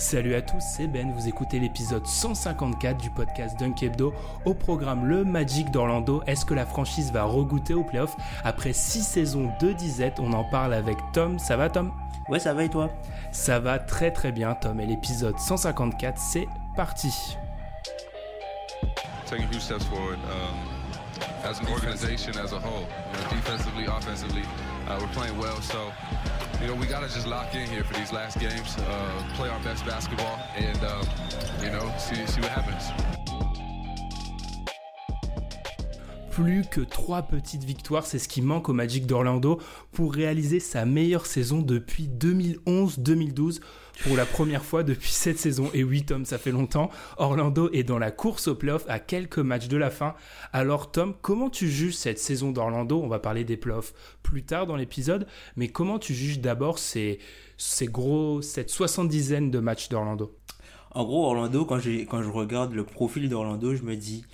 [0.00, 4.14] Salut à tous, c'est Ben, vous écoutez l'épisode 154 du podcast Dunk Hebdo.
[4.46, 8.16] Au programme Le Magic d'Orlando, est-ce que la franchise va regoûter au playoff?
[8.42, 11.38] Après 6 saisons de disette, on en parle avec Tom.
[11.38, 11.92] Ça va Tom?
[12.30, 12.88] Ouais, ça va et toi?
[13.30, 17.36] Ça va très très bien Tom, et l'épisode 154, c'est parti.
[19.26, 20.56] taking a few steps forward um,
[21.44, 22.86] as an organization as a whole.
[23.12, 24.42] You know, defensively, offensively,
[24.88, 25.60] uh, we're playing well.
[25.60, 25.92] So,
[26.60, 29.48] you know, we got to just lock in here for these last games, uh, play
[29.48, 31.06] our best basketball, and um,
[31.62, 32.90] you know, see see what happens.
[36.30, 39.60] Plus que trois petites victoires, c'est ce qui manque au Magic d'Orlando
[39.92, 43.60] pour réaliser sa meilleure saison depuis 2011-2012
[44.04, 45.70] pour la première fois depuis cette saison.
[45.74, 46.90] Et oui, Tom, ça fait longtemps.
[47.18, 50.14] Orlando est dans la course au playoff à quelques matchs de la fin.
[50.52, 53.00] Alors, Tom, comment tu juges cette saison d'Orlando?
[53.02, 57.18] On va parler des playoffs plus tard dans l'épisode, mais comment tu juges d'abord ces,
[57.56, 60.36] ces gros, cette soixante-dizaine de matchs d'Orlando?
[60.92, 61.78] En gros, Orlando, quand,
[62.08, 64.24] quand je regarde le profil d'Orlando, je me dis,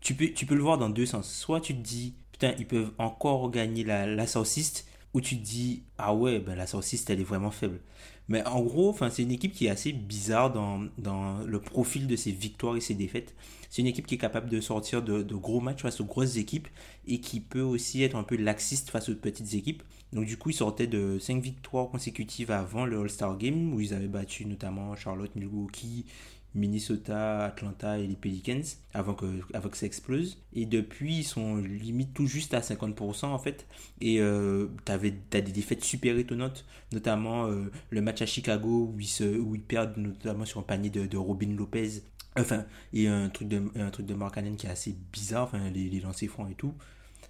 [0.00, 1.30] tu peux, tu peux le voir dans deux sens.
[1.30, 5.44] Soit tu te dis, putain, ils peuvent encore gagner la, la Southeast, ou tu te
[5.44, 7.80] dis, ah ouais, ben la Southeast, elle est vraiment faible.
[8.28, 12.16] Mais en gros, c'est une équipe qui est assez bizarre dans, dans le profil de
[12.16, 13.34] ses victoires et ses défaites.
[13.70, 16.36] C'est une équipe qui est capable de sortir de, de gros matchs face aux grosses
[16.36, 16.68] équipes
[17.06, 19.82] et qui peut aussi être un peu laxiste face aux petites équipes.
[20.12, 23.94] Donc du coup, ils sortaient de 5 victoires consécutives avant le All-Star Game où ils
[23.94, 26.06] avaient battu notamment Charlotte, Milwaukee,
[26.56, 28.62] Minnesota, Atlanta et les Pelicans
[28.94, 30.38] avant que, avant que ça explose.
[30.54, 33.66] Et depuis, ils sont limite tout juste à 50% en fait.
[34.00, 39.00] Et euh, t'avais, t'as des défaites super étonnantes, notamment euh, le match à Chicago où
[39.00, 42.02] ils, se, où ils perdent notamment sur un panier de, de Robin Lopez.
[42.38, 45.70] Enfin, et un truc de, un truc de Mark Cannon qui est assez bizarre, enfin,
[45.70, 46.74] les, les lancers francs et tout.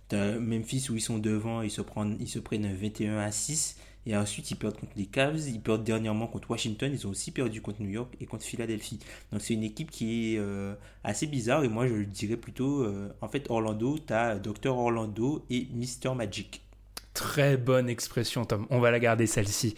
[0.08, 3.76] T'as Memphis où ils sont devant, ils se prennent, ils se prennent 21 à 6.
[4.06, 5.49] Et ensuite, ils perdent contre les Cavs.
[5.49, 6.91] Ils perdent dernièrement contre Washington.
[6.93, 9.00] Ils ont aussi perdu contre New York et contre Philadelphie.
[9.33, 10.75] Donc, c'est une équipe qui est euh,
[11.05, 11.65] assez bizarre.
[11.65, 14.77] Et moi, je dirais plutôt, euh, en fait, Orlando, t'as Dr.
[14.77, 16.15] Orlando et Mr.
[16.15, 16.66] Magic.
[17.16, 18.66] Très bonne expression, Tom.
[18.69, 19.75] On va la garder celle-ci.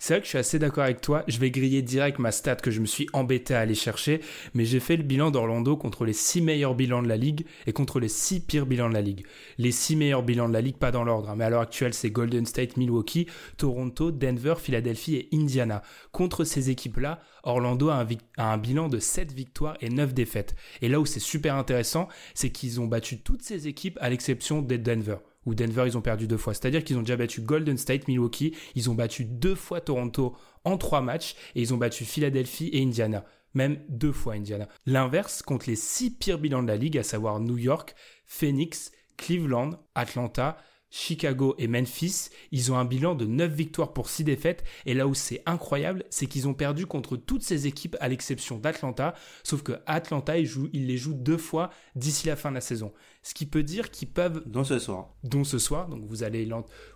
[0.00, 1.22] C'est vrai que je suis assez d'accord avec toi.
[1.28, 4.20] Je vais griller direct ma stat que je me suis embêté à aller chercher,
[4.54, 7.72] mais j'ai fait le bilan d'Orlando contre les six meilleurs bilans de la ligue et
[7.72, 9.24] contre les six pires bilans de la ligue.
[9.56, 11.94] Les six meilleurs bilans de la ligue, pas dans l'ordre, hein, mais à l'heure actuelle,
[11.94, 15.82] c'est Golden State, Milwaukee, Toronto, Denver, Philadelphie et Indiana.
[16.10, 20.56] Contre ces équipes-là, Orlando a un, a un bilan de 7 victoires et 9 défaites.
[20.82, 24.60] Et là où c'est super intéressant, c'est qu'ils ont battu toutes ces équipes à l'exception
[24.60, 26.54] des Denver où Denver ils ont perdu deux fois.
[26.54, 30.76] C'est-à-dire qu'ils ont déjà battu Golden State, Milwaukee, ils ont battu deux fois Toronto en
[30.76, 33.24] trois matchs et ils ont battu Philadelphie et Indiana.
[33.54, 34.68] Même deux fois Indiana.
[34.86, 37.94] L'inverse contre les six pires bilans de la ligue, à savoir New York,
[38.26, 40.56] Phoenix, Cleveland, Atlanta,
[40.90, 44.64] Chicago et Memphis, ils ont un bilan de 9 victoires pour 6 défaites.
[44.86, 48.58] Et là où c'est incroyable, c'est qu'ils ont perdu contre toutes ces équipes à l'exception
[48.58, 49.14] d'Atlanta.
[49.44, 52.60] Sauf que Atlanta, ils, jouent, ils les jouent deux fois d'ici la fin de la
[52.60, 52.92] saison.
[53.22, 55.10] Ce qui peut dire qu'ils peuvent Donc, ce soir.
[55.24, 55.88] dont ce soir.
[55.88, 56.44] Donc vous allez,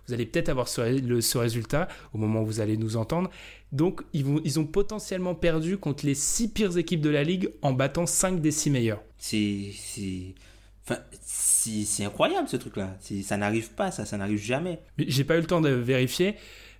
[0.07, 2.97] vous allez peut-être avoir ce, ré- le- ce résultat au moment où vous allez nous
[2.97, 3.29] entendre.
[3.71, 7.51] Donc ils, vont, ils ont potentiellement perdu contre les six pires équipes de la ligue
[7.61, 9.03] en battant 5 des 6 meilleurs.
[9.17, 9.71] C'est.
[9.77, 10.33] c'est...
[10.87, 12.95] Enfin, c'est incroyable ce truc-là.
[13.23, 14.79] Ça n'arrive pas, ça, ça n'arrive jamais.
[14.97, 16.35] Mais J'ai pas eu le temps de vérifier,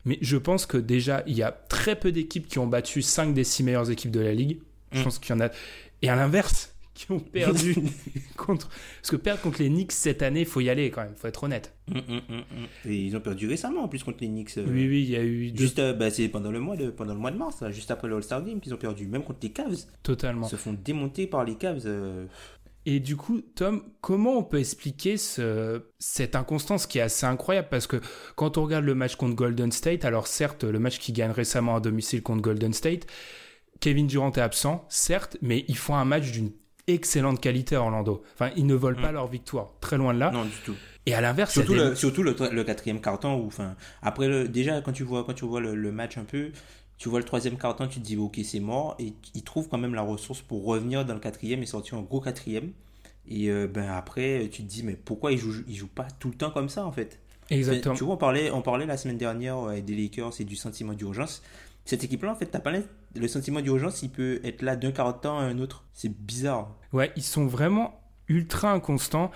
[0.06, 3.34] mais je pense que déjà il y a très peu d'équipes qui ont battu 5
[3.34, 4.60] des 6 meilleures équipes de la ligue.
[4.92, 5.04] Je Mm.
[5.04, 5.50] pense qu'il y en a.
[6.04, 7.76] Et à l'inverse, qui ont perdu
[8.38, 8.70] contre.
[9.02, 11.28] Parce que perdre contre les Knicks cette année, il faut y aller quand même, faut
[11.28, 11.74] être honnête.
[12.86, 14.58] Et ils ont perdu récemment en plus contre les Knicks.
[14.58, 16.78] euh, Oui, oui, il y a eu deux- Juste, euh, bah, c'est pendant le mois
[16.78, 19.08] de pendant le mois de mars, là, juste après le All-Star Game qu'ils ont perdu,
[19.08, 19.76] même contre les Cavs.
[20.04, 20.48] totalement.
[20.48, 21.82] Ils se font démonter par les Cavs.
[21.86, 22.26] euh.
[22.88, 27.68] Et du coup, Tom, comment on peut expliquer ce, cette inconstance qui est assez incroyable?
[27.72, 28.00] Parce que
[28.36, 31.76] quand on regarde le match contre Golden State, alors certes, le match qui gagne récemment
[31.76, 33.08] à domicile contre Golden State,
[33.80, 36.52] Kevin Durant est absent, certes, mais ils font un match d'une
[36.88, 38.22] excellente qualité à Orlando.
[38.36, 40.30] Enfin, ils ne volent pas leur victoire, très loin de là.
[40.32, 40.76] Non du tout.
[41.08, 44.48] Et à l'inverse, Surtout, des- le, surtout le, le quatrième carton où, enfin, après le,
[44.48, 46.52] déjà quand tu vois quand tu vois le, le match un peu,
[46.98, 49.78] tu vois le troisième carton, tu te dis ok c'est mort et ils trouvent quand
[49.78, 52.72] même la ressource pour revenir dans le quatrième et sortir un gros quatrième.
[53.28, 56.36] Et ben après, tu te dis, mais pourquoi il joue, il joue pas tout le
[56.36, 57.20] temps comme ça en fait?
[57.50, 57.96] Exactement.
[57.96, 61.42] Tu vois, on parlait, on parlait la semaine dernière des Lakers et du sentiment d'urgence.
[61.86, 65.16] Cette équipe-là, en fait, t'as pas le sentiment d'urgence, il peut être là d'un quart
[65.16, 65.86] de temps à un autre.
[65.94, 66.76] C'est bizarre.
[66.94, 69.32] Ouais, ils sont vraiment ultra inconstants.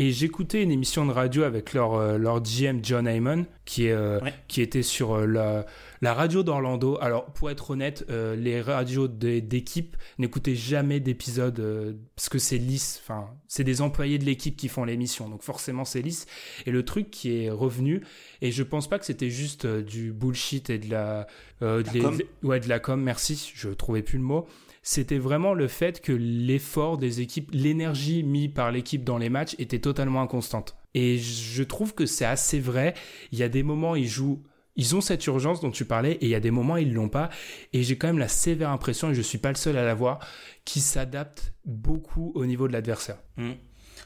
[0.00, 3.92] Et j'écoutais une émission de radio avec leur, euh, leur GM John Heyman, qui, est,
[3.92, 5.66] euh, qui était sur euh, la,
[6.02, 6.98] la radio d'Orlando.
[7.00, 13.02] Alors, pour être honnête, les radios d'équipe n'écoutaient jamais d'épisodes parce que c'est lisse.
[13.02, 16.26] Enfin, c'est des employés de l'équipe qui font l'émission, donc forcément c'est lisse.
[16.66, 18.04] Et le truc qui est revenu,
[18.40, 21.26] et je pense pas que c'était juste du bullshit et de la,
[21.60, 23.02] de, ouais, de la com.
[23.02, 24.46] Merci, je trouvais plus le mot
[24.88, 29.54] c'était vraiment le fait que l'effort des équipes, l'énergie mise par l'équipe dans les matchs
[29.58, 30.78] était totalement inconstante.
[30.94, 32.94] Et je trouve que c'est assez vrai.
[33.30, 34.42] Il y a des moments, ils jouent
[34.76, 37.08] ils ont cette urgence dont tu parlais et il y a des moments ils l'ont
[37.08, 37.30] pas
[37.72, 40.20] et j'ai quand même la sévère impression et je suis pas le seul à l'avoir
[40.64, 43.18] qui s'adapte beaucoup au niveau de l'adversaire.
[43.38, 43.50] Mmh.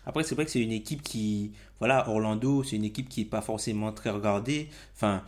[0.06, 3.26] Après c'est vrai que c'est une équipe qui voilà Orlando c'est une équipe qui est
[3.26, 4.70] pas forcément très regardée.
[4.94, 5.23] Enfin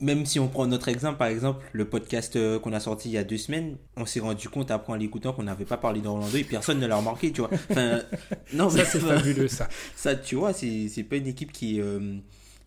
[0.00, 3.12] même si on prend notre exemple, par exemple, le podcast euh, qu'on a sorti il
[3.12, 6.00] y a deux semaines, on s'est rendu compte après en l'écoutant qu'on n'avait pas parlé
[6.00, 7.50] d'Orlando et personne ne l'a remarqué, tu vois.
[7.70, 8.00] Enfin,
[8.52, 9.68] non, ça c'est fabuleux, ça.
[9.96, 12.18] Ça, tu vois, c'est pas une équipe qui, euh,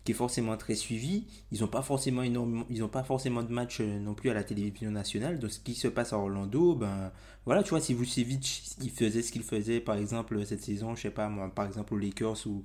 [0.04, 1.26] qui est forcément très suivie.
[1.52, 4.44] Ils n'ont pas forcément ils ont pas forcément de matchs euh, non plus à la
[4.44, 5.38] télévision nationale.
[5.38, 7.12] Donc, ce qui se passe à Orlando, ben
[7.46, 11.02] voilà, tu vois, si Vucevic il faisait ce qu'il faisait, par exemple, cette saison, je
[11.02, 12.62] sais pas moi, par exemple aux Lakers ou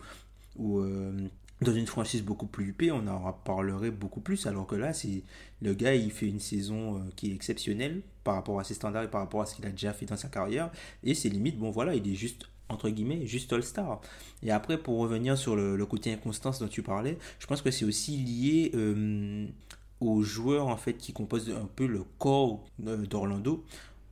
[0.57, 0.83] ou
[1.61, 4.47] dans une franchise beaucoup plus huppée, on en parlerait beaucoup plus.
[4.47, 4.91] Alors que là,
[5.61, 9.03] le gars, il fait une saison euh, qui est exceptionnelle par rapport à ses standards
[9.03, 10.71] et par rapport à ce qu'il a déjà fait dans sa carrière.
[11.03, 13.99] Et c'est limite, bon voilà, il est juste entre guillemets, juste All-Star.
[14.43, 17.83] Et après, pour revenir sur le, côté inconstance dont tu parlais, je pense que c'est
[17.83, 19.47] aussi lié euh,
[19.99, 23.65] aux joueurs en fait qui composent un peu le corps d'Orlando.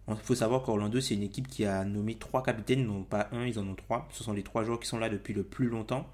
[0.10, 3.46] Il faut savoir qu'Orlando, c'est une équipe qui a nommé trois capitaines, non pas un,
[3.46, 4.08] ils en ont trois.
[4.14, 6.08] Ce sont les trois joueurs qui sont là depuis le plus longtemps.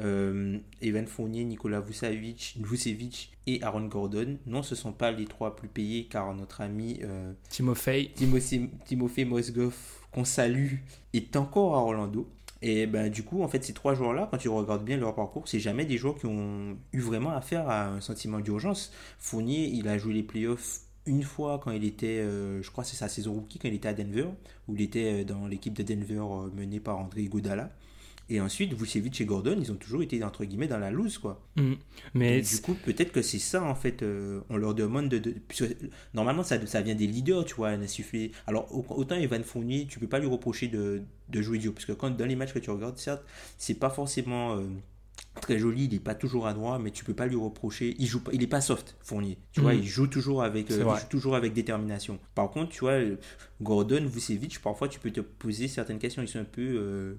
[0.00, 4.38] Euh, Evan Fournier, Nicolas Vucevic, Vucevic et Aaron Gordon.
[4.46, 8.10] Non, ce ne sont pas les trois plus payés car notre ami euh, Timofey.
[8.14, 9.74] Timofey, Mosgov,
[10.12, 10.76] qu'on salue,
[11.12, 12.28] est encore à Orlando.
[12.64, 15.48] Et ben, du coup, en fait, ces trois joueurs-là, quand tu regardes bien leur parcours,
[15.48, 18.92] c'est jamais des joueurs qui ont eu vraiment affaire à un sentiment d'urgence.
[19.18, 22.96] Fournier, il a joué les playoffs une fois quand il était, euh, je crois c'est
[22.96, 24.28] sa saison rookie, quand il était à Denver,
[24.68, 27.70] où il était euh, dans l'équipe de Denver euh, menée par André Godala.
[28.30, 31.44] Et ensuite, Vucevic et Gordon, ils ont toujours été, entre guillemets, dans la loose, quoi.
[31.56, 31.72] Mm.
[32.14, 34.02] Mais du coup, peut-être que c'est ça, en fait,
[34.48, 35.34] on leur demande de...
[36.14, 38.30] normalement, ça, ça vient des leaders, tu vois, suffit...
[38.46, 41.92] Alors, autant Evan Fournier, tu peux pas lui reprocher de, de jouer dur, parce que
[41.92, 43.24] quand, dans les matchs que tu regardes, certes,
[43.58, 44.56] c'est pas forcément
[45.40, 47.94] très joli, il n'est pas toujours à droit, mais tu peux pas lui reprocher.
[47.98, 49.38] Il joue, il est pas soft, Fournier.
[49.52, 49.80] Tu vois, mhm.
[49.80, 52.18] il joue toujours avec, euh, toujours avec détermination.
[52.34, 52.98] Par contre, tu vois,
[53.62, 56.22] Gordon, Vucevic, parfois tu peux te poser certaines questions.
[56.22, 57.14] Ils sont un peu, euh,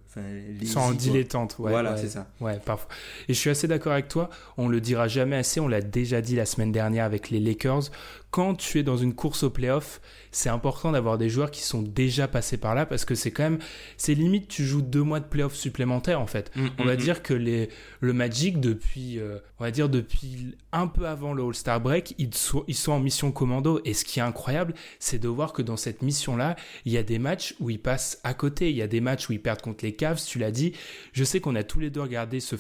[0.62, 1.56] ils sont en dilettante.
[1.60, 2.28] Ouais, voilà, c'est ça.
[2.42, 2.90] Ouais, parfois.
[3.28, 4.30] Et je suis assez d'accord avec toi.
[4.58, 5.60] On le dira jamais assez.
[5.60, 7.84] On l'a déjà dit la semaine dernière avec les Lakers.
[8.32, 10.02] Quand tu es dans une course au playoff,
[10.32, 13.44] c'est important d'avoir des joueurs qui sont déjà passés par là parce que c'est quand
[13.44, 13.60] même,
[13.96, 16.52] c'est limite tu joues deux mois de playoff supplémentaires en fait.
[16.56, 17.70] Mm, on va mm, dire que les,
[18.00, 22.34] le Magic depuis, euh, on va dire depuis un peu avant le All-Star Break, ils
[22.34, 23.80] sont, ils sont en mission commando.
[23.86, 26.02] Et ce qui est incroyable, c'est de voir que dans cette
[26.34, 28.70] mission-là, il y a des matchs où ils passent à côté.
[28.70, 30.74] Il y a des matchs où ils perdent contre les Cavs, tu l'as dit.
[31.12, 32.56] Je sais qu'on a tous les deux regardé ce,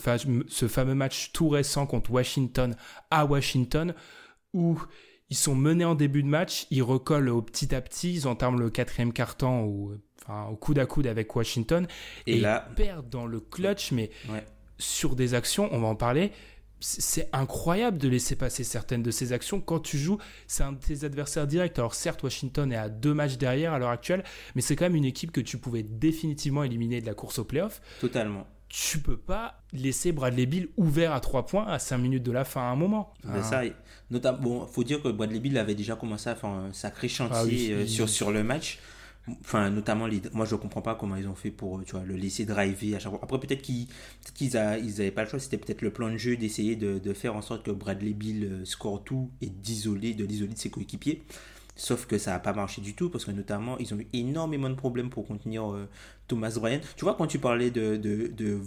[0.47, 2.75] ce fameux match tout récent contre Washington
[3.11, 3.93] à Washington
[4.53, 4.79] où
[5.29, 8.59] ils sont menés en début de match, ils recollent au petit à petit, ils entament
[8.59, 11.87] le quatrième carton au, enfin, au coude à coude avec Washington
[12.27, 12.67] et, là...
[12.69, 14.11] ils perdent dans le clutch, mais
[14.77, 16.31] sur des actions, on va en parler.
[16.83, 20.17] C'est incroyable de laisser passer certaines de ces actions quand tu joues.
[20.47, 21.79] C'est un de tes adversaires directs.
[21.79, 24.23] Alors certes, Washington est à deux matchs derrière à l'heure actuelle,
[24.55, 27.45] mais c'est quand même une équipe que tu pouvais définitivement éliminer de la course au
[27.45, 27.81] playoff.
[27.99, 32.31] Totalement tu peux pas laisser Bradley Bill ouvert à 3 points à 5 minutes de
[32.31, 33.13] la fin à un moment.
[33.23, 33.61] Ben ça,
[34.09, 37.69] notamment, bon, faut dire que Bradley Bill avait déjà commencé à faire un sacré chantier
[37.69, 38.79] ah euh, sur, sur le match.
[39.39, 42.95] Enfin, notamment, moi je comprends pas comment ils ont fait pour vois, le laisser driver
[42.95, 43.21] à chaque fois.
[43.23, 43.87] Après, peut-être qu'ils
[44.33, 47.41] qu'ils avaient pas le choix, c'était peut-être le plan de jeu d'essayer de, faire en
[47.41, 51.23] sorte que Bradley Bill euh, score tout et d'isoler de l'isoler de ses coéquipiers.
[51.75, 54.69] Sauf que ça n'a pas marché du tout parce que notamment ils ont eu énormément
[54.69, 55.87] de problèmes pour contenir euh,
[56.27, 56.81] Thomas Bryant.
[56.97, 58.59] Tu vois, quand tu parlais de, de, de,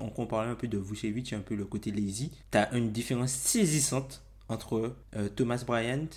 [0.00, 4.22] on un peu de Vucevic un peu le côté lazy, tu as une différence saisissante
[4.48, 6.08] entre euh, Thomas Bryant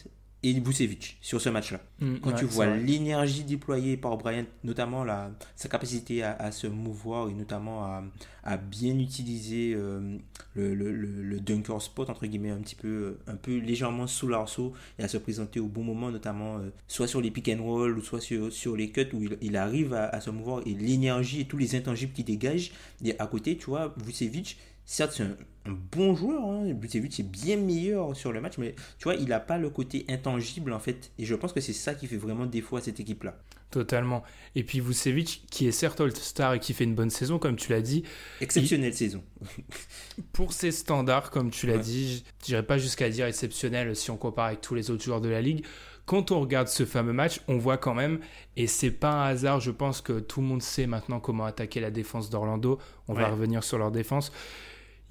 [0.44, 1.80] et Vucevic sur ce match-là.
[2.00, 6.52] Mm, Quand ouais, tu vois l'énergie déployée par Bryant, notamment la, sa capacité à, à
[6.52, 8.04] se mouvoir et notamment à,
[8.44, 10.18] à bien utiliser euh,
[10.56, 14.08] le, le, le, le dunker spot, entre guillemets, un petit peu, euh, un peu légèrement
[14.08, 17.48] sous l'arceau et à se présenter au bon moment, notamment euh, soit sur les pick
[17.50, 20.32] and roll ou soit sur, sur les cuts où il, il arrive à, à se
[20.32, 22.72] mouvoir et l'énergie et tous les intangibles qu'il dégage.
[23.06, 25.36] Et à côté, tu vois, Vucevic, certes, c'est un,
[25.66, 26.44] un bon joueur.
[26.44, 26.66] Hein.
[26.68, 30.74] Est bien meilleur sur le match, mais tu vois, il n'a pas le côté intangible
[30.74, 31.12] en fait.
[31.18, 33.38] Et je pense que c'est ça qui fait vraiment défaut à cette équipe-là.
[33.70, 34.22] Totalement.
[34.56, 37.72] Et puis Vucevic, qui est certes All-Star et qui fait une bonne saison, comme tu
[37.72, 38.04] l'as dit,
[38.42, 39.24] Exceptionnelle saison.
[40.34, 41.80] pour ses standards, comme tu l'as Ouais.
[41.82, 45.22] dit, je dirais pas jusqu'à dire exceptionnel si on compare avec tous les autres joueurs
[45.22, 45.66] de la ligue.
[46.06, 48.20] Quand on regarde ce fameux match, on voit quand même,
[48.58, 51.80] et c'est pas un hasard, je pense que tout le monde sait maintenant comment attaquer
[51.80, 52.80] la défense d'Orlando.
[53.08, 54.34] On va revenir sur leur défense.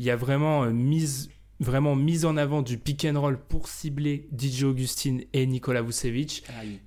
[0.00, 1.28] Il y a vraiment euh, mise,
[1.60, 6.42] vraiment mise en avant du pick and roll pour cibler DJ Augustin et Nikola Vucevic.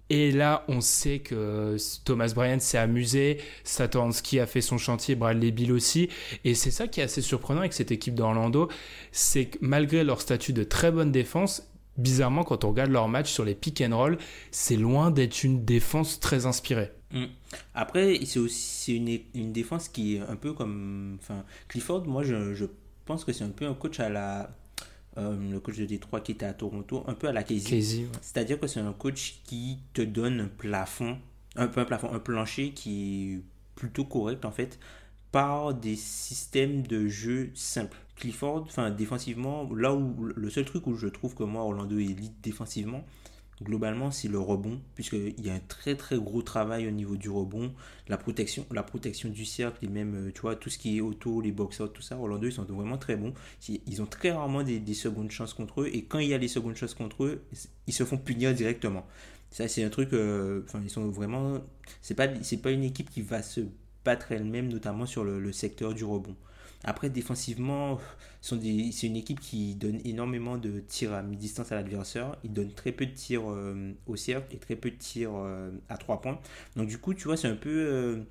[0.10, 5.14] Et là, on sait que euh, Thomas Bryant s'est amusé, Satoransky a fait son chantier,
[5.14, 6.10] Bradley Bill aussi.
[6.44, 8.68] Et c'est ça qui est assez surprenant avec cette équipe d'Orlando,
[9.12, 13.32] c'est que malgré leur statut de très bonne défense, bizarrement, quand on regarde leur match
[13.32, 14.18] sur les pick and roll,
[14.50, 16.90] c'est loin d'être une défense très inspirée.
[17.12, 17.26] Mm.
[17.76, 21.20] Après, c'est aussi une défense qui est un peu comme.
[21.22, 22.66] Enfin, Clifford, moi, je, je
[23.06, 24.56] pense que c'est un peu un coach à la.
[25.18, 27.70] euh, le coach de Détroit qui était à Toronto, un peu à la Casey.
[27.70, 28.08] Casey, ouais.
[28.22, 31.18] C'est-à-dire que c'est un coach qui te donne un plafond,
[31.56, 33.42] un peu un plafond, un plancher qui est
[33.76, 34.80] plutôt correct en fait,
[35.32, 37.98] par des systèmes de jeu simples.
[38.16, 42.04] Clifford, enfin défensivement, là où le seul truc où je trouve que moi Orlando est
[42.04, 43.04] elite défensivement,
[43.62, 47.30] globalement c'est le rebond, puisqu'il y a un très très gros travail au niveau du
[47.30, 47.74] rebond,
[48.08, 51.02] la protection, la protection du cercle et même euh, tu vois tout ce qui est
[51.02, 53.34] auto, les box-out, tout ça, Orlando ils sont vraiment très bons.
[53.68, 56.38] Ils ont très rarement des, des secondes chances contre eux et quand il y a
[56.38, 57.44] les secondes chances contre eux,
[57.88, 59.06] ils se font punir directement.
[59.50, 61.60] Ça c'est un truc, euh, enfin ils sont vraiment,
[62.02, 63.62] c'est pas pas une équipe qui va se
[64.04, 66.36] battre elle-même, notamment sur le secteur du rebond.
[66.84, 68.00] Après, défensivement,
[68.42, 72.36] c'est une équipe qui donne énormément de tirs à mi-distance à l'adversaire.
[72.44, 75.72] Ils donnent très peu de tirs euh, au cercle et très peu de tirs euh,
[75.90, 76.40] à trois points.
[76.76, 78.24] Donc, du coup, tu vois, c'est un peu euh,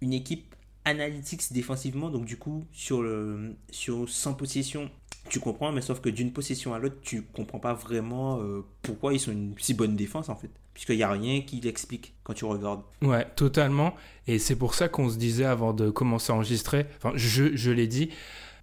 [0.00, 2.10] une équipe analytics défensivement.
[2.10, 4.90] Donc, du coup, sur, le, sur 100 possessions,
[5.28, 9.12] tu comprends, mais sauf que d'une possession à l'autre, tu comprends pas vraiment euh, pourquoi
[9.12, 10.50] ils sont une si bonne défense en fait.
[10.74, 12.82] Puisqu'il n'y a rien qui l'explique quand tu regardes.
[13.02, 13.94] Ouais, totalement.
[14.26, 17.70] Et c'est pour ça qu'on se disait avant de commencer à enregistrer, enfin, je, je
[17.70, 18.10] l'ai dit,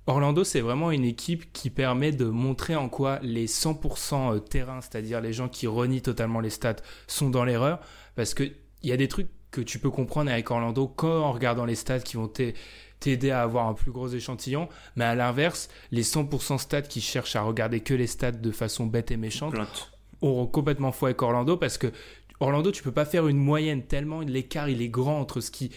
[0.08, 5.20] Orlando, c'est vraiment une équipe qui permet de montrer en quoi les 100% terrain, c'est-à-dire
[5.20, 6.76] les gens qui renient totalement les stats,
[7.08, 7.80] sont dans l'erreur.
[8.16, 8.54] Parce qu'il
[8.84, 12.00] y a des trucs que tu peux comprendre avec Orlando qu'en en regardant les stats
[12.00, 12.28] qui vont
[13.06, 17.36] t'aider à avoir un plus gros échantillon, mais à l'inverse, les 100% stats qui cherchent
[17.36, 19.92] à regarder que les stats de façon bête et méchante Plante.
[20.22, 21.92] auront complètement faux avec Orlando parce que
[22.40, 25.72] Orlando, tu peux pas faire une moyenne tellement l'écart il est grand entre ce qui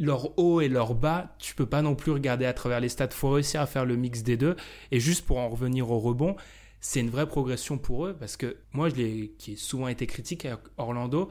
[0.00, 3.10] leur haut et leur bas, tu peux pas non plus regarder à travers les stats.
[3.10, 4.56] Faut réussir à faire le mix des deux.
[4.90, 6.34] Et juste pour en revenir au rebond,
[6.80, 10.08] c'est une vraie progression pour eux parce que moi, je l'ai, qui ai souvent été
[10.08, 11.28] critique à Orlando,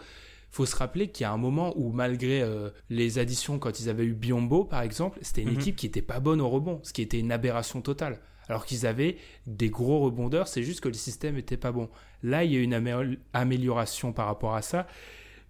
[0.58, 3.90] faut se rappeler qu'il y a un moment où malgré euh, les additions quand ils
[3.90, 5.60] avaient eu Biombo par exemple, c'était une Mhm.
[5.60, 8.20] équipe qui était pas bonne au rebond, ce qui était une aberration totale.
[8.50, 11.90] Alors qu'ils avaient des gros rebondeurs, c'est juste que le système était pas bon.
[12.24, 14.88] Là, il y a une amé- amélioration par rapport à ça.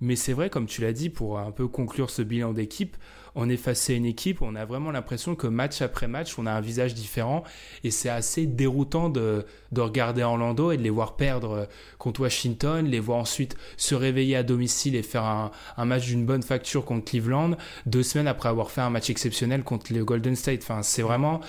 [0.01, 2.97] Mais c'est vrai, comme tu l'as dit, pour un peu conclure ce bilan d'équipe,
[3.37, 6.45] on est face à une équipe, on a vraiment l'impression que match après match, on
[6.45, 7.43] a un visage différent.
[7.83, 11.65] Et c'est assez déroutant de, de regarder Orlando et de les voir perdre euh,
[11.99, 16.25] contre Washington, les voir ensuite se réveiller à domicile et faire un, un match d'une
[16.25, 17.51] bonne facture contre Cleveland,
[17.85, 20.61] deux semaines après avoir fait un match exceptionnel contre le Golden State.
[20.63, 21.39] Enfin, c'est vraiment...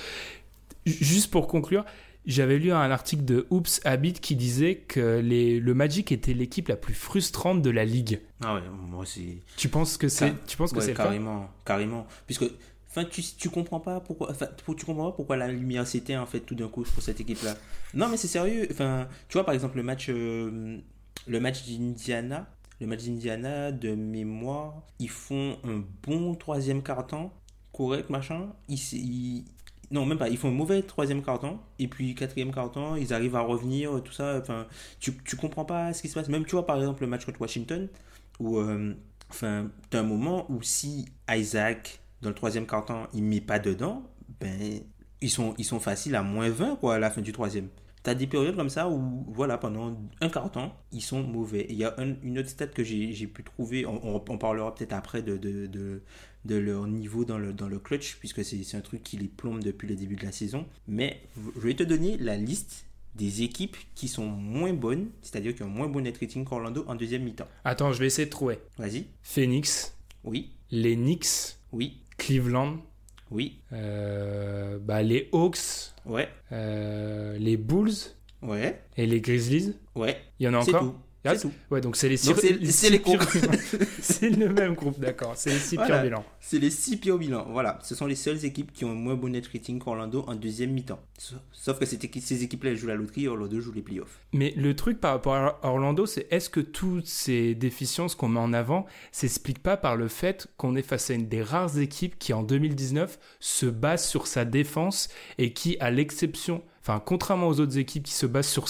[0.87, 1.85] Juste pour conclure,
[2.29, 6.69] j'avais lu un article de Oops Habit qui disait que les, le Magic était l'équipe
[6.69, 8.21] la plus frustrante de la ligue.
[8.43, 9.39] Ah ouais, moi c'est.
[9.57, 11.05] Tu penses que c'est, Car- tu penses que Ouais, c'est le cas?
[11.05, 12.07] carrément, carrément.
[12.27, 12.45] Puisque,
[12.89, 16.27] enfin, tu, tu comprends pas pourquoi, enfin, tu comprends pas pourquoi la lumière s'éteint en
[16.27, 17.57] fait tout d'un coup pour cette équipe-là.
[17.95, 18.69] Non, mais c'est sérieux.
[18.71, 20.79] Enfin, tu vois par exemple le match, euh,
[21.27, 22.47] le match d'Indiana,
[22.81, 27.31] le match d'Indiana de mémoire, ils font un bon troisième carton,
[27.73, 28.53] correct machin.
[28.69, 29.45] Ils-
[29.91, 30.29] non, même pas.
[30.29, 31.59] Ils font un mauvais troisième carton.
[31.79, 34.39] Et puis, quatrième carton, ils arrivent à revenir, tout ça.
[34.41, 34.67] Enfin,
[35.01, 36.29] tu, tu comprends pas ce qui se passe.
[36.29, 37.89] Même, tu vois, par exemple, le match contre Washington,
[38.39, 38.95] où, euh,
[39.31, 44.03] enfin, t'as un moment où si Isaac, dans le troisième carton, il met pas dedans,
[44.41, 44.81] ben,
[45.21, 47.69] ils sont, ils sont faciles à moins 20, quoi, à la fin du troisième.
[48.03, 51.67] T'as des périodes comme ça où, voilà, pendant un carton, ils sont mauvais.
[51.69, 54.75] Il y a un- une autre stat que j'ai pu trouver, on, on- on parlera
[54.75, 56.03] peut-être après de, de, de,
[56.45, 59.29] de leur niveau dans le, dans le clutch, puisque c'est c'est un truc qui les
[59.29, 60.67] plombe depuis le début de la saison.
[60.87, 61.21] Mais
[61.57, 62.87] je vais te donner la liste
[63.17, 66.95] des équipes qui sont moins bonnes, c'est-à-dire qui ont moins bon net rating qu'Orlando en
[66.95, 67.49] deuxième mi-temps.
[67.65, 68.59] Attends, je vais essayer de trouver.
[68.79, 69.07] Vas-y.
[69.23, 72.77] Phoenix, Oui, les Knicks, oui, Cleveland,
[73.31, 77.91] oui, euh, bah, les Hawks, ouais, euh, les Bulls
[78.43, 79.75] ouais, et les Grizzlies.
[79.95, 80.17] ouais.
[80.41, 80.95] Il y en a C'est encore tout.
[81.31, 81.53] Ah, tout.
[81.71, 83.33] Ouais, donc c'est les six, Donc c'est- les c'est six les pires groupes.
[83.43, 83.53] bilans.
[84.01, 85.33] c'est le même groupe, d'accord.
[85.37, 85.97] C'est les six Voilà.
[86.01, 86.25] pires bilans.
[86.41, 87.47] C'est les six pires bilans.
[87.51, 90.35] Voilà, ce sont les seules équipes qui ont un moins bon net rating qu'Orlando en
[90.35, 91.01] deuxième mi-temps.
[91.53, 94.21] Sauf- que cette équipe- ces équipes-là elles jouent la loterie et Orlando joue les playoffs.
[94.33, 98.41] Mais le truc par rapport à Orlando, c'est est-ce que toutes ces déficiences qu'on met
[98.41, 102.19] en avant s'expliquent pas par le fait qu'on est face à une des rares équipes
[102.19, 105.09] qui en 2019 se base sur sa défense
[105.39, 108.67] et qui, à l'exception, enfin contrairement aux autres équipes qui se basent sur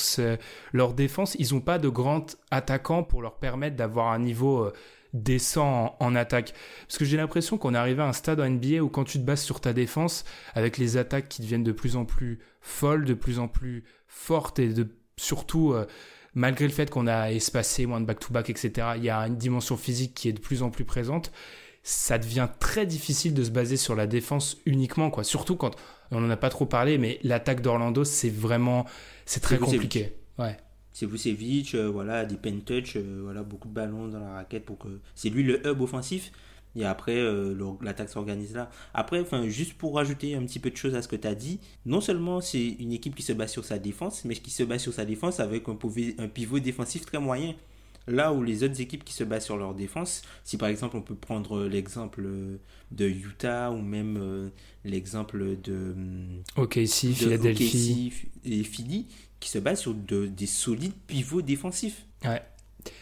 [0.73, 4.73] leur défense, ils n'ont pas de grands attaquants pour leur permettre d'avoir un niveau euh,
[5.13, 6.53] décent en, attaque.
[6.87, 9.19] Parce que j'ai l'impression qu'on est arrivé à un stade en NBA où quand tu
[9.19, 13.05] te bases sur ta défense, avec les attaques qui deviennent de plus en plus folles,
[13.05, 15.87] de plus en plus fortes et de surtout euh,
[16.35, 19.77] malgré le fait qu'on a espacé moins de back-to-back, etc., il y a une dimension
[19.77, 21.31] physique qui est de plus en plus présente.
[21.85, 25.25] Ça devient très difficile de se baser sur la défense uniquement, quoi.
[25.25, 25.77] Surtout quand
[26.11, 28.87] on n'en a pas trop parlé, mais l'attaque d'Orlando, c'est vraiment,
[29.27, 30.12] c'est très compliqué.
[30.38, 30.57] Ouais.
[30.93, 34.65] C'est Vucevic, euh, voilà, des pen touch, euh, voilà, beaucoup de ballons dans la raquette
[34.65, 36.33] pour que c'est lui le hub offensif.
[36.77, 38.71] Et après, euh, l'attaque s'organise là.
[38.95, 41.35] Après, enfin, juste pour rajouter un petit peu de choses à ce que tu as
[41.35, 44.62] dit, non seulement c'est une équipe qui se base sur sa défense, mais qui se
[44.62, 47.55] base sur sa défense avec un pivot défensif très moyen.
[48.09, 51.03] Là où les autres équipes qui se basent sur leur défense, si par exemple on
[51.03, 52.23] peut prendre l'exemple
[52.91, 54.49] de Utah ou même euh,
[54.85, 58.12] l'exemple de, hum, Ok, ici, de Philadelphie.
[58.12, 59.07] OKC et Philly,
[59.41, 62.05] qui se basent sur de- des solides pivots défensifs.
[62.25, 62.43] Ouais.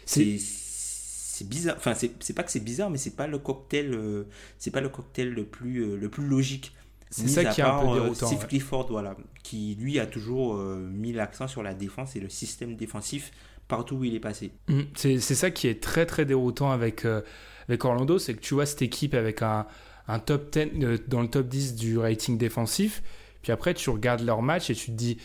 [0.04, 1.76] C'est- C'est bizarre.
[1.76, 4.25] Enfin, c'est pas que c'est bizarre, mais c'est pas le cocktail, euh,
[4.58, 6.72] c'est pas le cocktail le plus euh, le plus logique.
[7.10, 8.46] C'est ça qui est un peu euh, déroutant, Steve ouais.
[8.48, 12.75] Clifford, voilà, qui lui a toujours euh, mis l'accent sur la défense et le système
[12.75, 13.32] défensif
[13.68, 14.52] partout où il est passé.
[14.68, 17.23] Mm, C'est ça qui est très très déroutant avec, euh,
[17.68, 19.66] avec Orlando, c'est que tu vois cette équipe avec un,
[20.08, 23.02] un top 10 euh, dans le top 10 du rating défensif,
[23.42, 25.18] puis après tu regardes leur match et tu te dis,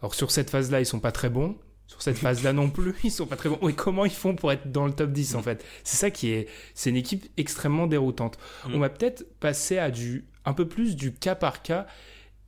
[0.00, 3.10] alors sur cette phase-là ils sont pas très bons, sur cette phase-là non plus ils
[3.10, 3.58] sont pas très bons.
[3.62, 5.64] Oui, comment ils font pour être dans le top 10 en fait?
[5.84, 8.38] C'est ça qui est, c'est une équipe extrêmement déroutante.
[8.66, 8.74] Mm.
[8.74, 11.86] On va peut-être passer à du un peu plus du cas par cas.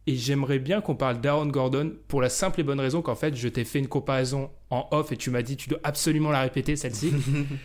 [0.09, 3.37] Et j'aimerais bien qu'on parle d'Aaron Gordon pour la simple et bonne raison qu'en fait,
[3.37, 6.41] je t'ai fait une comparaison en off et tu m'as dit tu dois absolument la
[6.41, 7.13] répéter celle-ci.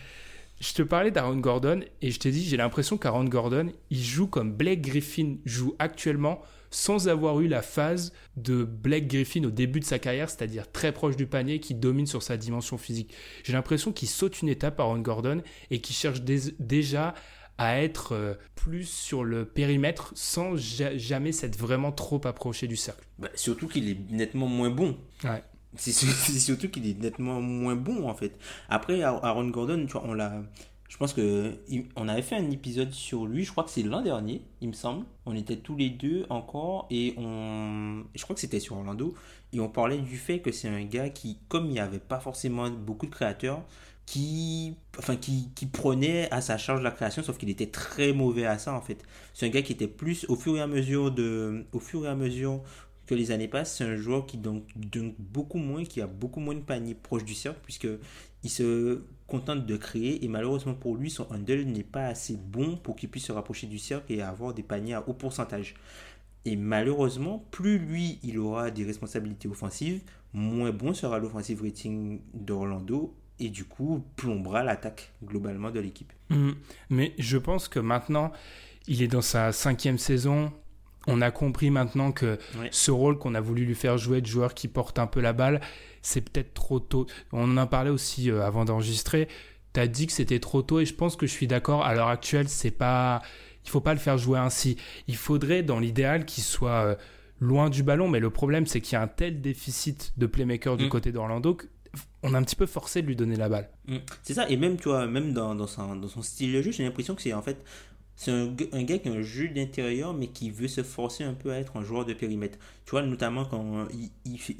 [0.60, 4.26] je te parlais d'Aaron Gordon et je t'ai dit j'ai l'impression qu'Aaron Gordon il joue
[4.26, 9.80] comme Blake Griffin joue actuellement sans avoir eu la phase de Blake Griffin au début
[9.80, 13.14] de sa carrière, c'est-à-dire très proche du panier, qui domine sur sa dimension physique.
[13.44, 17.14] J'ai l'impression qu'il saute une étape Aaron Gordon et qu'il cherche déjà
[17.58, 22.76] à être euh, plus sur le périmètre sans ja- jamais s'être vraiment trop approché du
[22.76, 23.04] cercle.
[23.18, 24.96] Bah, surtout qu'il est nettement moins bon.
[25.22, 25.42] Ouais.
[25.76, 28.38] C'est su- c'est surtout qu'il est nettement moins bon en fait.
[28.68, 30.42] Après Aaron Gordon, tu vois, on l'a.
[30.88, 31.58] Je pense que
[31.96, 33.42] on avait fait un épisode sur lui.
[33.44, 35.04] Je crois que c'est l'an dernier, il me semble.
[35.26, 38.04] On était tous les deux encore et on.
[38.14, 39.14] Je crois que c'était sur Orlando
[39.52, 42.20] et on parlait du fait que c'est un gars qui, comme il n'y avait pas
[42.20, 43.62] forcément beaucoup de créateurs,
[44.06, 48.58] qui, enfin, qui, prenait à sa charge la création, sauf qu'il était très mauvais à
[48.58, 49.02] ça en fait.
[49.32, 52.08] C'est un gars qui était plus au fur et à mesure de, au fur et
[52.08, 52.62] à mesure
[53.06, 56.40] que les années passent, c'est un joueur qui donc dunk beaucoup moins, qui a beaucoup
[56.40, 57.88] moins de paniers proches du cercle, puisque
[58.42, 62.76] il se contente de créer, et malheureusement pour lui, son handle n'est pas assez bon
[62.76, 65.74] pour qu'il puisse se rapprocher du cercle et avoir des paniers à haut pourcentage.
[66.46, 70.02] Et malheureusement, plus lui, il aura des responsabilités offensives,
[70.34, 76.12] moins bon sera l'offensive rating d'Orlando, et du coup, plombera l'attaque globalement de l'équipe.
[76.30, 76.52] Mm.
[76.90, 78.32] Mais je pense que maintenant,
[78.86, 80.52] il est dans sa cinquième saison.
[81.06, 82.68] On a compris maintenant que Ouais.
[82.70, 85.32] ce rôle qu'on a voulu lui faire jouer de joueur qui porte un peu la
[85.32, 85.60] balle,
[86.02, 87.06] c'est peut-être trop tôt.
[87.32, 89.28] On en a parlé aussi euh, avant d'enregistrer.
[89.74, 91.84] Tu as dit que c'était trop tôt et je pense que je suis d'accord.
[91.84, 93.20] À l'heure actuelle, c'est pas.
[93.66, 94.76] Il faut pas le faire jouer ainsi.
[95.08, 96.94] Il faudrait, dans l'idéal, qu'il soit euh,
[97.40, 98.06] loin du ballon.
[98.08, 100.88] Mais le problème, c'est qu'il y a un tel déficit de playmaker du Mm.
[100.90, 101.58] côté d'Orlando
[102.22, 103.68] qu'on est un petit peu forcé de lui donner la balle.
[103.86, 103.96] Mm.
[104.22, 106.84] C'est ça, et même, tu vois, même dans, son, dans son style de jeu, j'ai
[106.84, 107.62] l'impression que c'est en fait.
[108.16, 111.34] C'est un, un gars qui a un jeu d'intérieur, mais qui veut se forcer un
[111.34, 112.58] peu à être un joueur de périmètre.
[112.84, 114.56] Tu vois, notamment quand il, il fait-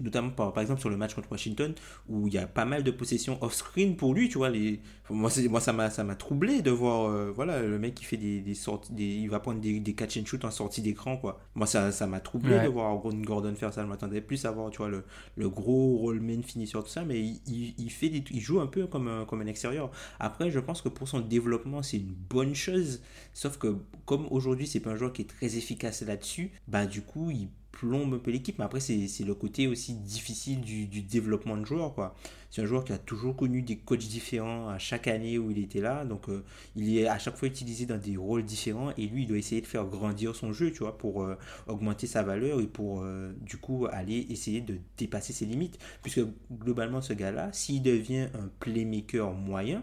[0.00, 1.74] notamment par, par exemple sur le match contre Washington,
[2.08, 4.50] où il y a pas mal de possessions off-screen pour lui, tu vois.
[4.50, 4.80] Les,
[5.10, 8.16] moi, moi ça m'a ça m'a troublé de voir, euh, voilà, le mec qui fait
[8.18, 11.16] des, des sorties, des, il va prendre des, des catch and shoot en sortie d'écran,
[11.16, 11.40] quoi.
[11.54, 12.64] Moi, ça ça m'a troublé Ouais.
[12.64, 13.82] de voir Gordon faire ça.
[13.82, 15.04] Je m'attendais plus à voir, tu vois, le,
[15.36, 18.66] le gros rollman finisseur, tout ça, mais il, il, il fait des- il joue un
[18.66, 19.90] peu comme un, comme un extérieur.
[20.20, 23.00] Après, je pense que pour son développement, c'est une bonne chose chose.
[23.32, 27.02] Sauf que comme aujourd'hui, c'est pas un joueur qui est très efficace là-dessus, bah du
[27.02, 28.58] coup, il plombe un peu l'équipe.
[28.58, 32.14] Mais après, c'est le côté aussi difficile du, développement de joueur.
[32.50, 35.58] C'est un joueur qui a toujours connu des coachs différents à chaque année où il
[35.58, 36.04] était là.
[36.04, 36.44] Donc, euh,
[36.76, 38.92] il est à chaque fois utilisé dans des rôles différents.
[38.98, 42.06] Et lui, il doit essayer de faire grandir son jeu, tu vois, pour euh, augmenter
[42.06, 45.78] sa valeur et pour, euh, du coup, aller essayer de dépasser ses limites.
[46.02, 46.20] Puisque,
[46.52, 49.82] globalement, ce gars-là, s'il devient un playmaker moyen,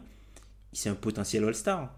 [0.72, 1.92] c'est un potentiel All-Star.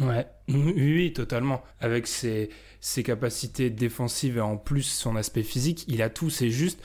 [0.00, 1.62] Ouais, oui, oui, totalement.
[1.80, 2.50] Avec ses,
[2.80, 6.30] ses, capacités défensives et en plus son aspect physique, il a tout.
[6.30, 6.80] C'est juste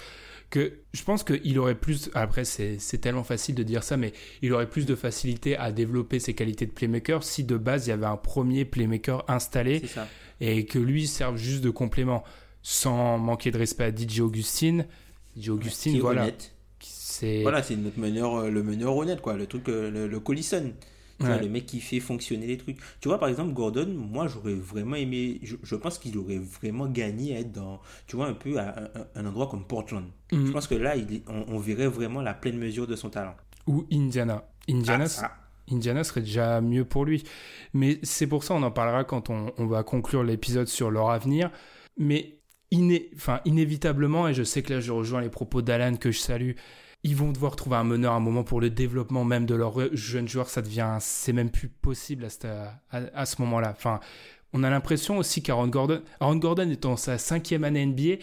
[0.49, 2.09] que je pense qu'il aurait plus.
[2.13, 6.19] Après, c'est tellement facile de dire ça, mais il aurait plus de facilité à développer
[6.19, 9.83] ses qualités de playmaker si de base il y avait un premier playmaker installé
[10.39, 12.23] et que lui serve juste de complément.
[12.63, 14.87] Sans manquer de respect à DJ Augustine.
[15.37, 16.27] DJ Augustine, voilà.
[16.81, 19.35] C'est voilà, c'est notre meneur, euh, le meneur honnête, quoi.
[19.35, 20.73] Le truc, euh, le, le Collison
[21.19, 22.77] le mec qui fait fonctionner les trucs.
[23.01, 25.39] Tu vois, par exemple, Gordon, moi, j'aurais vraiment aimé.
[25.41, 29.25] Je, pense qu'il aurait vraiment gagné à être dans, tu vois, un peu à, un,
[29.25, 30.06] endroit comme Portland.
[30.32, 30.47] Mhm.
[30.47, 33.36] Je pense que là, il on, verrait vraiment la pleine mesure de son talent.
[33.65, 34.43] Ou Indiana.
[34.69, 35.32] Indiana, ah,
[35.71, 37.23] Indiana serait déjà mieux pour lui.
[37.73, 41.51] Mais c'est pour ça, on en parlera quand on, va conclure l'épisode sur leur avenir.
[41.97, 43.12] Mais iné
[43.45, 46.51] inévitablement, et je sais que là, je rejoins les propos d'Alan que je salue
[47.07, 50.27] ils vont devoir trouver un meneur un moment pour le développement même de leurs jeunes
[50.27, 50.49] joueurs.
[50.49, 53.73] Ça devient, c'est même plus possible à, à, ce moment-là.
[53.75, 54.01] Enfin,
[54.51, 58.21] on a l'impression aussi qu'Aaron Gordon, Aaron Gordon étant sa cinquième année NBA,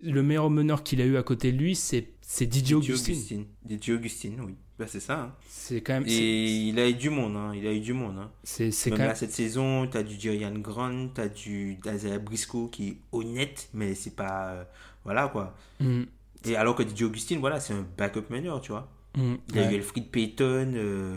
[0.00, 3.44] le meilleur meneur qu'il a eu à côté de lui, c'est c'est DJ Augustine.
[3.68, 4.54] DJ Augustine, oui.
[4.78, 5.20] Bah, c'est ça.
[5.20, 5.34] Hein.
[5.46, 6.04] C'est quand même.
[6.06, 7.36] Et il a eu du monde.
[7.36, 7.52] Hein.
[7.54, 8.16] Il a eu du monde.
[8.18, 8.30] Hein.
[8.42, 9.14] C'est quand même...
[9.14, 13.68] cette saison, tu as du Jerian Grant, tu as du Isaiah Briscoe qui est honnête,
[13.74, 14.52] mais c'est pas.
[14.52, 14.64] Euh,
[15.04, 15.54] voilà quoi.
[15.80, 16.04] Mm.
[16.44, 18.88] Et alors que DJ Augustine, voilà, c'est un backup meneur, tu vois.
[19.16, 20.72] Mm, il a eu Elfried Payton.
[20.74, 21.16] Euh,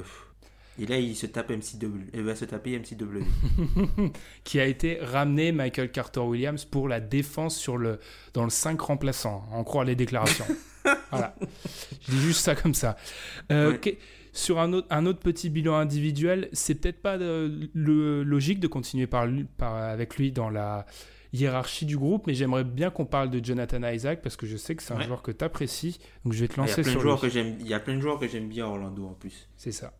[0.78, 2.10] et là, il se tape MCW.
[2.14, 3.24] Il va se taper MCW.
[4.44, 8.00] qui a été ramené Michael Carter Williams pour la défense sur le,
[8.34, 10.46] dans le 5 remplaçant, en croire les déclarations.
[11.12, 11.36] voilà.
[12.02, 12.98] Je dis juste ça comme ça.
[13.52, 13.78] Euh,
[14.34, 19.08] sur un autre, un autre petit bilan individuel, c'est peut-être pas le, logique de continuer
[19.08, 20.86] par, par, avec lui dans la
[21.36, 24.76] hiérarchie du groupe, mais j'aimerais bien qu'on parle de Jonathan Isaac parce que je sais
[24.76, 26.00] que c'est un joueur que tu apprécies.
[26.24, 27.12] Donc je vais te lancer sur lui.
[27.60, 29.50] Il y a plein de joueurs que j'aime bien Orlando en plus.
[29.58, 29.93] C'est ça.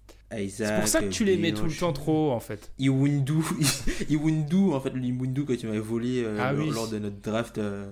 [0.50, 2.71] C'est pour ça que tu les mets tout le temps trop en fait.
[2.80, 3.34] Iwundu,
[4.10, 7.58] Iwundu en fait, l'Iwundu que tu m'avais volé euh, ah lors, de notre draft.
[7.58, 7.89] Euh,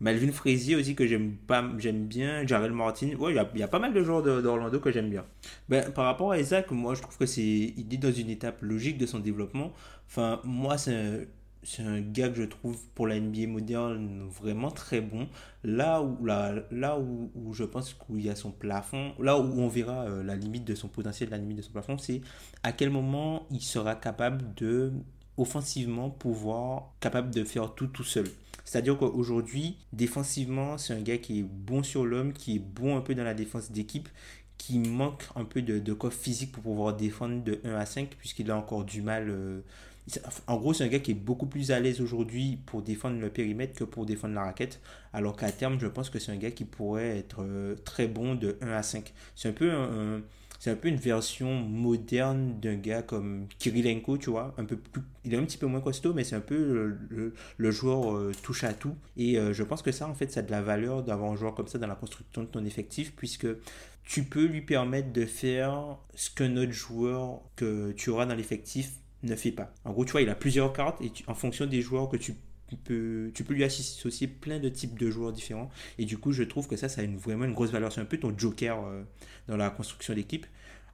[0.00, 3.78] Malvin Frazier aussi que j'aime pas j'aime bien Jarrell Martin ouais il y, a pas
[3.78, 5.26] mal de joueurs d'Orlando que j'aime bien
[5.68, 8.62] ben, par rapport à Isaac moi je trouve que c'est il est dans une étape
[8.62, 9.74] logique de son développement
[10.08, 11.28] enfin moi c'est
[11.62, 15.28] c'est un gars que je trouve pour la NBA moderne vraiment très bon.
[15.62, 19.68] Là où, là, là où, je pense qu'il y a son plafond, là où on
[19.68, 22.22] verra euh, la limite de son potentiel, la limite de son plafond, c'est
[22.62, 24.92] à quel moment il sera capable de,
[25.36, 28.26] offensivement, pouvoir, capable de faire tout tout seul.
[28.64, 33.00] C'est-à-dire qu'aujourd'hui, défensivement, c'est un gars qui est bon sur l'homme, qui est bon un
[33.00, 34.08] peu dans la défense d'équipe,
[34.58, 38.10] qui manque un peu de, de coffre physique pour pouvoir défendre de 1 à 5,
[38.16, 39.28] puisqu'il a encore du mal.
[39.28, 39.60] Euh,
[40.46, 43.30] en gros, c'est un gars qui est beaucoup plus à l'aise aujourd'hui pour défendre le
[43.30, 44.80] périmètre que pour défendre la raquette.
[45.12, 48.34] Alors qu'à terme, je pense que c'est un gars qui pourrait être euh, très bon
[48.34, 49.12] de 1 à 5.
[49.34, 49.52] C'est un
[50.76, 54.54] peu une version moderne d'un gars comme Kirilenko, tu vois,
[55.24, 58.64] il est un petit peu moins costaud, mais c'est un peu le, joueur euh, touche
[58.64, 58.94] à tout.
[59.16, 61.36] Et euh, je pense que ça, en fait, ça a de la valeur d'avoir un
[61.36, 63.46] joueur comme ça dans la construction de ton effectif, puisque
[64.04, 68.99] tu peux lui permettre de faire ce qu'un autre joueur que tu auras dans l'effectif
[69.22, 69.72] ne fait pas.
[69.84, 72.34] En gros, tu vois, il a plusieurs cartes et en fonction des joueurs que tu
[72.76, 75.70] peux, tu peux lui associer plein de types de joueurs différents.
[75.98, 77.92] Et du coup, je trouve que ça, ça a vraiment une grosse valeur.
[77.92, 79.02] C'est un peu ton joker euh,
[79.48, 80.46] dans la construction d'équipe.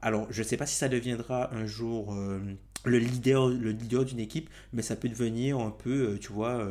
[0.03, 2.41] Alors, je ne sais pas si ça deviendra un jour euh,
[2.85, 6.67] le leader, le leader d'une équipe, mais ça peut devenir un peu, euh, tu vois,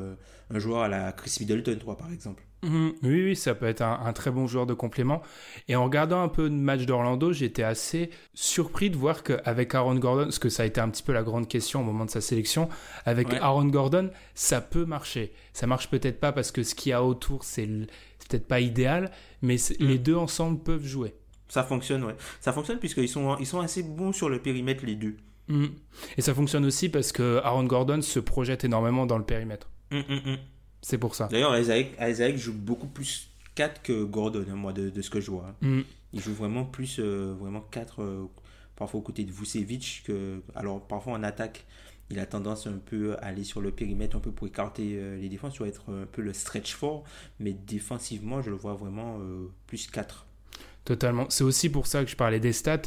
[0.49, 2.43] un joueur à la Chris Middleton, toi, par exemple.
[2.65, 2.93] Mhm.
[3.03, 5.21] oui, oui, ça peut être un, très bon joueur de complément.
[5.67, 9.95] Et en regardant un peu le match d'Orlando, j'étais assez surpris de voir qu'avec Aaron
[9.95, 12.09] Gordon, parce que ça a été un petit peu la grande question au moment de
[12.09, 12.67] sa sélection,
[13.05, 15.31] avec Aaron Gordon, ça peut marcher.
[15.53, 19.11] Ça marche peut-être pas parce que ce qu'il y a autour, c'est peut-être pas idéal,
[19.41, 19.85] mais mm.
[19.85, 21.15] les deux ensemble peuvent jouer.
[21.47, 22.15] Ça fonctionne, ouais.
[22.41, 25.17] Ça fonctionne puisqu'ils sont, ils sont assez bons sur le périmètre, les deux.
[25.47, 25.65] Mm.
[26.17, 29.69] Et ça fonctionne aussi parce que Aaron Gordon se projette énormément dans le périmètre.
[30.85, 31.27] C'est pour ça.
[31.31, 35.47] D'ailleurs, Isaac, joue beaucoup plus 4 que Gordon, hein, moi, de, ce que je vois.
[35.47, 35.55] Hein.
[35.67, 35.81] Mm.
[36.13, 38.25] Il joue vraiment plus, euh, vraiment 4, euh,
[38.75, 40.03] parfois aux côtés de Vucevic.
[40.05, 41.65] Que, alors, parfois en attaque,
[42.11, 45.17] il a tendance un peu à aller sur le périmètre, un peu pour écarter euh,
[45.17, 47.03] les défenses, tu être un peu le stretch fort.
[47.39, 49.17] Mais défensivement, je le vois vraiment
[49.65, 50.24] plus 4.
[50.85, 51.25] Totalement.
[51.29, 52.81] C'est aussi pour ça que je parlais des stats.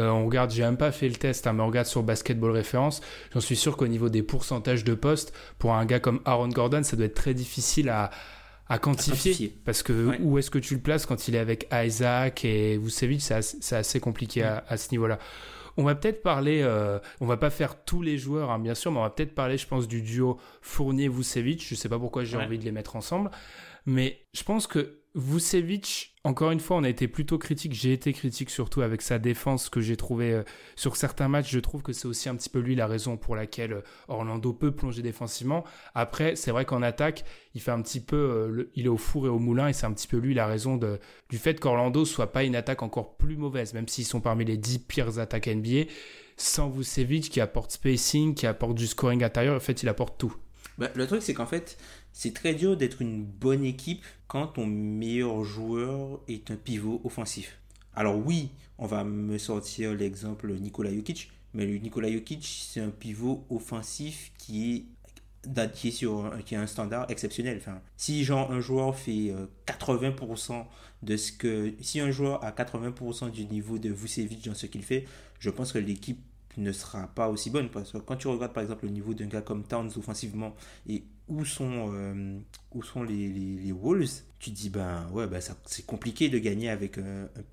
[0.00, 2.50] Euh, on regarde, j'ai même pas fait le test, hein, mais on regarde sur Basketball
[2.50, 3.00] Référence.
[3.32, 6.82] J'en suis sûr qu'au niveau des pourcentages de postes, pour un gars comme Aaron Gordon,
[6.82, 8.10] ça doit être très difficile à,
[8.68, 12.44] à quantifier, Parce que où est-ce que tu le places quand il est avec Isaac
[12.44, 15.20] et Vucevic C'est assez, compliqué à, à, ce niveau-là.
[15.76, 18.90] On va peut-être parler, euh, on va pas faire tous les joueurs, hein, bien sûr,
[18.90, 21.64] mais on va peut-être parler, je pense, du duo Fournier-Vucevic.
[21.64, 23.30] Je sais pas pourquoi j'ai envie de les mettre ensemble.
[23.86, 27.72] Mais je pense que Vucevic, encore une fois, on a été plutôt critique.
[27.72, 30.42] J'ai été critique surtout avec sa défense que j'ai trouvé euh,
[30.74, 31.52] sur certains matchs.
[31.52, 34.52] Je trouve que c'est aussi un petit peu lui la raison pour laquelle euh, Orlando
[34.52, 35.62] peut plonger défensivement.
[35.94, 37.24] Après, c'est vrai qu'en attaque,
[37.54, 39.86] il fait un petit peu, euh, il est au four et au moulin et c'est
[39.86, 40.80] un petit peu lui la raison
[41.28, 44.56] du fait qu'Orlando soit pas une attaque encore plus mauvaise, même s'ils sont parmi les
[44.56, 45.90] 10 pires attaques NBA.
[46.36, 50.34] Sans Vucevic qui apporte spacing, qui apporte du scoring intérieur, en fait, il apporte tout.
[50.78, 51.76] Bah, le truc, c'est qu'en fait,
[52.14, 57.58] c'est très dur d'être une bonne équipe quand ton meilleur joueur est un pivot offensif.
[57.94, 63.44] Alors oui, on va me sortir l'exemple Nikola Jokic, mais Nikola Jokic, c'est un pivot
[63.50, 64.84] offensif qui est
[65.74, 67.58] qui sur qui un standard exceptionnel.
[67.60, 69.34] Enfin, si genre un joueur fait
[69.66, 70.62] 80% euh,
[71.02, 74.82] de ce que si un joueur a 80% du niveau de Vucevic dans ce qu'il
[74.82, 75.04] fait,
[75.40, 76.22] je pense que l'équipe
[76.56, 79.26] ne sera pas aussi bonne parce que quand tu regardes par exemple le niveau d'un
[79.26, 80.54] gars comme Towns offensivement
[80.88, 82.38] et où sont, euh,
[82.72, 86.68] où sont les, les, Wolves, tu te dis, ben ouais, ben c'est compliqué de gagner
[86.68, 86.98] avec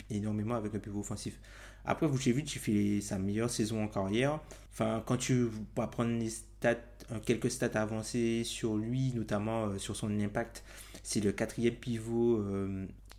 [0.10, 1.40] énormément avec un pivot offensif.
[1.86, 4.40] Après, Vucevic, tu fait sa meilleure saison en carrière.
[4.72, 6.12] Enfin, quand tu vas prendre
[6.66, 6.76] euh,
[7.26, 10.64] quelques stats avancées sur lui, notamment euh, sur son impact,
[11.04, 12.44] c'est le quatrième pivot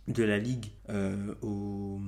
[0.07, 0.67] de la ligue
[1.41, 1.99] au,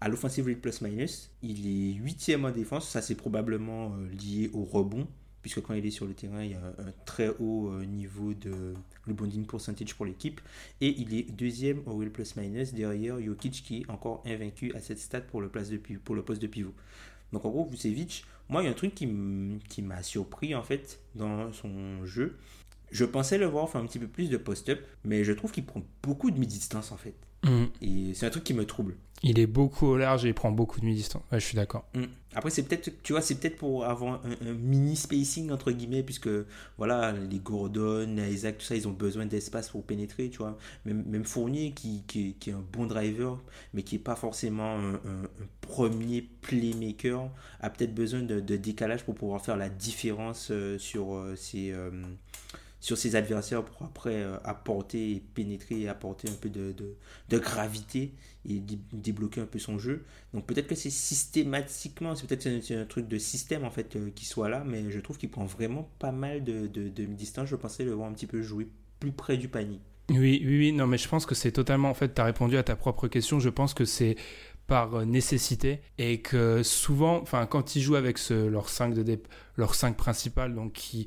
[0.00, 1.30] à l'offensive rate plus minus.
[1.42, 2.88] Il est huitième en défense.
[2.88, 5.06] Ça, c'est probablement lié au rebond
[5.42, 8.34] puisque quand il est sur le terrain, il y a un très haut euh, niveau
[8.34, 8.74] de
[9.06, 10.40] rebonding percentage pour l'équipe.
[10.80, 14.80] Et il est deuxième au will plus minus derrière Jokic qui est encore invaincu à
[14.80, 16.74] cette stat pour le, place de, pour le poste de pivot.
[17.32, 21.00] Donc en gros, Vucevic, moi il y a un truc qui m'a surpris en fait
[21.14, 22.36] dans son jeu.
[22.90, 25.64] Je pensais le voir faire un petit peu plus de post-up, mais je trouve qu'il
[25.64, 27.14] prend beaucoup de mi-distance en fait.
[27.44, 27.64] Mm.
[27.82, 28.96] Et c'est un truc qui me trouble.
[29.22, 31.22] Il est beaucoup au large et il prend beaucoup de mi-distance.
[31.32, 31.84] je suis d'accord.
[31.94, 32.04] Mm.
[32.34, 36.28] Après, c'est peut-être, tu vois, c'est peut-être pour avoir un, mini spacing entre guillemets, puisque
[36.78, 40.56] voilà, les Gordon, Isaac, tout ça, ils ont besoin d'espace pour pénétrer, tu vois.
[40.84, 43.42] Même, Fournier, qui, qui, est un bon driver,
[43.74, 45.00] mais qui n'est pas forcément un,
[45.60, 51.34] premier playmaker, a peut-être besoin de, décalage pour pouvoir faire la différence euh, sur euh,
[51.36, 51.72] ses.
[51.72, 51.90] Euh,
[52.80, 56.74] sur ses adversaires pour après euh, apporter pénétrer apporter un peu de,
[57.28, 58.14] de, gravité
[58.48, 58.62] et
[58.92, 60.04] débloquer un peu son jeu.
[60.32, 64.24] Donc peut-être que c'est systématiquement, c'est peut-être un, truc de système en fait euh, qui
[64.24, 67.48] soit là, mais je trouve qu'il prend vraiment pas mal de, de, de distance.
[67.48, 69.80] Je pensais le voir un petit peu jouer plus près du panier.
[70.10, 72.56] Oui, oui, oui, non, mais je pense que c'est totalement, en fait, tu as répondu
[72.56, 73.38] à ta propre question.
[73.38, 74.16] Je pense que c'est
[74.66, 79.20] par euh, nécessité et que souvent, enfin, quand ils jouent avec ce, leur 5 de
[79.56, 81.06] leur 5 principal, donc qui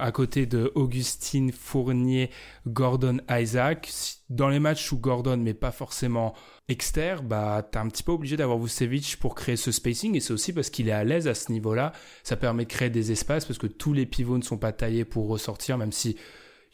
[0.00, 2.30] à côté de Augustine Fournier,
[2.66, 3.90] Gordon Isaac.
[4.30, 6.34] Dans les matchs où Gordon mais pas forcément
[6.68, 10.32] externe, bah t'es un petit peu obligé d'avoir Vucevic pour créer ce spacing et c'est
[10.32, 11.92] aussi parce qu'il est à l'aise à ce niveau-là.
[12.22, 15.04] Ça permet de créer des espaces parce que tous les pivots ne sont pas taillés
[15.04, 16.16] pour ressortir, même si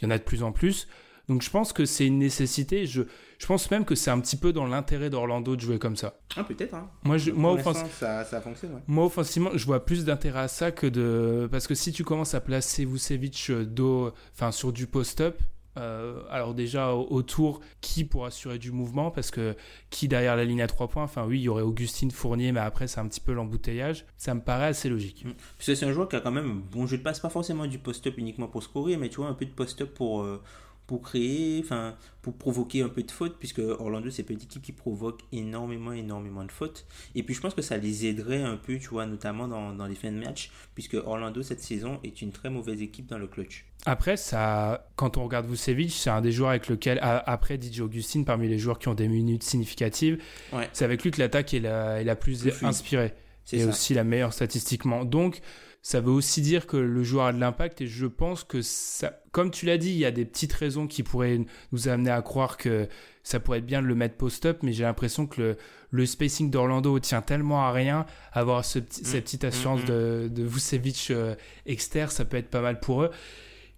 [0.01, 0.89] il y en a de plus en plus.
[1.29, 2.87] Donc je pense que c'est une nécessité.
[2.87, 3.03] Je,
[3.39, 6.19] je pense même que c'est un petit peu dans l'intérêt d'Orlando de jouer comme ça.
[6.37, 6.75] Ah, peut-être.
[6.75, 6.91] Hein.
[7.05, 8.83] Moi, je, moi, ça, ça fonctionne.
[8.87, 11.49] Moi, offensivement, je vois plus d'intérêt à ça que de.
[11.51, 15.41] Parce que si tu commences à placer Vucevic euh, dos, enfin, sur du post-up,
[15.77, 19.11] euh, alors déjà autour, qui pour assurer du mouvement?
[19.11, 19.57] Parce que
[19.91, 21.03] qui derrière la ligne à trois points?
[21.03, 24.07] Enfin oui, il y aurait Augustine Fournier, mais après c'est un petit peu l'embouteillage.
[24.17, 25.25] Ça me paraît assez logique.
[25.25, 25.33] Mmh.
[25.59, 27.79] C'est un joueur qui a quand même un bon jeu de passe, pas forcément du
[27.79, 30.41] post-up uniquement pour scorer, mais tu vois un peu de post-up pour, euh,
[30.87, 34.73] pour créer, enfin, pour provoquer un peu de fautes, puisque Orlando, c'est une équipe qui
[34.73, 36.87] provoque énormément, énormément de fautes.
[37.15, 39.87] Et puis, je pense que ça les aiderait un peu, tu vois, notamment dans, dans
[39.87, 43.27] les fins de match, puisque Orlando, cette saison, est une très mauvaise équipe dans le
[43.27, 43.65] clutch.
[43.87, 48.25] Après, ça, quand on regarde Vucevic, c'est un des joueurs avec lequel, après DJ Augustine,
[48.25, 50.23] parmi les joueurs qui ont des minutes significatives,
[50.73, 53.13] c'est avec lui que l'attaque est la, est la plus, inspirée.
[53.53, 55.05] Et aussi la meilleure statistiquement.
[55.05, 55.41] Donc,
[55.85, 59.21] ça veut aussi dire que le joueur a de l'impact et je pense que ça,
[59.33, 61.43] comme tu l'as dit, il y a des petites raisons qui pourraient
[61.73, 62.89] nous amener à croire que
[63.23, 65.57] ça pourrait être bien de le mettre post-up, mais j'ai l'impression que le,
[65.91, 69.21] le spacing d'Orlando tient tellement à rien, avoir ce, cette mm.
[69.21, 69.89] petite assurance mm, mm.
[69.89, 71.35] de, de Vucevic euh,
[71.67, 73.11] externe, ça peut être pas mal pour eux.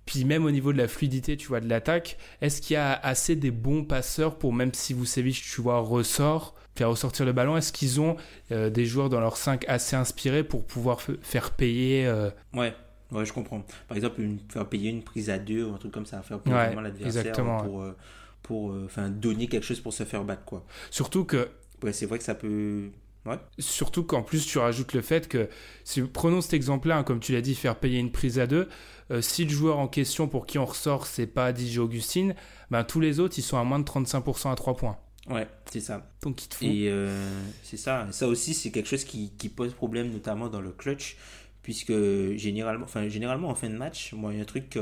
[0.05, 2.93] Puis même au niveau de la fluidité, tu vois, de l'attaque, est-ce qu'il y a
[2.93, 7.57] assez des bons passeurs pour même si Vucevic, tu vois, ressort, faire ressortir le ballon
[7.57, 8.17] Est-ce qu'ils ont
[8.53, 12.75] euh, des joueurs dans leur 5 assez inspirés pour pouvoir faire payer euh, Ouais.
[13.13, 13.65] Ouais, je comprends.
[13.87, 16.41] Par exemple, une, faire payer une prise à deux ou un truc comme ça, faire
[16.41, 17.97] payer l'adversaire pour, euh,
[18.43, 20.65] pour enfin donner quelque chose pour se faire battre quoi.
[20.91, 21.49] Surtout que
[21.85, 22.91] ouais, c'est vrai que ça peut
[23.27, 23.39] Ouais.
[23.59, 25.49] Surtout qu'en plus, tu rajoutes le fait que,
[25.85, 28.69] si, prenons cet exemple-là, hein, comme tu l'as dit, faire payer une prise à deux,
[29.11, 32.35] euh, si le joueur en question pour qui on ressort, c'est pas DJ Augustine,
[32.71, 34.99] ben, tous les autres, ils sont à moins de 35% à 3 points.
[35.29, 36.09] Ouais, c'est ça.
[36.23, 36.65] Donc, il te faut.
[36.65, 37.29] Et euh,
[37.63, 38.07] c'est ça.
[38.13, 41.17] Ça aussi, c'est quelque chose qui, qui, pose problème, notamment dans le clutch
[41.67, 41.93] puisque
[42.37, 44.79] généralement, enfin, généralement en fin de match, moi il y a un truc, tu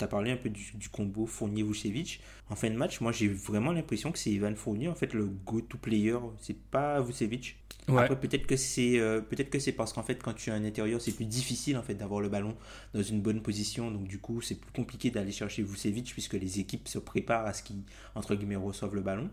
[0.00, 4.10] as parlé un peu du, combo Fournier-Vucevic, en fin de match, moi j'ai vraiment l'impression
[4.10, 7.58] que c'est Ivan Fournier, en fait le go-to player, c'est pas Vucevic.
[7.88, 10.64] Après peut-être que c'est euh, peut-être que c'est parce qu'en fait quand tu es un
[10.64, 12.56] intérieur, c'est plus difficile en fait d'avoir le ballon
[12.94, 16.58] dans une bonne position, donc du coup c'est plus compliqué d'aller chercher Vucevic puisque les
[16.58, 17.82] équipes se préparent à ce qu'ils
[18.14, 19.28] entre guillemets reçoivent le ballon.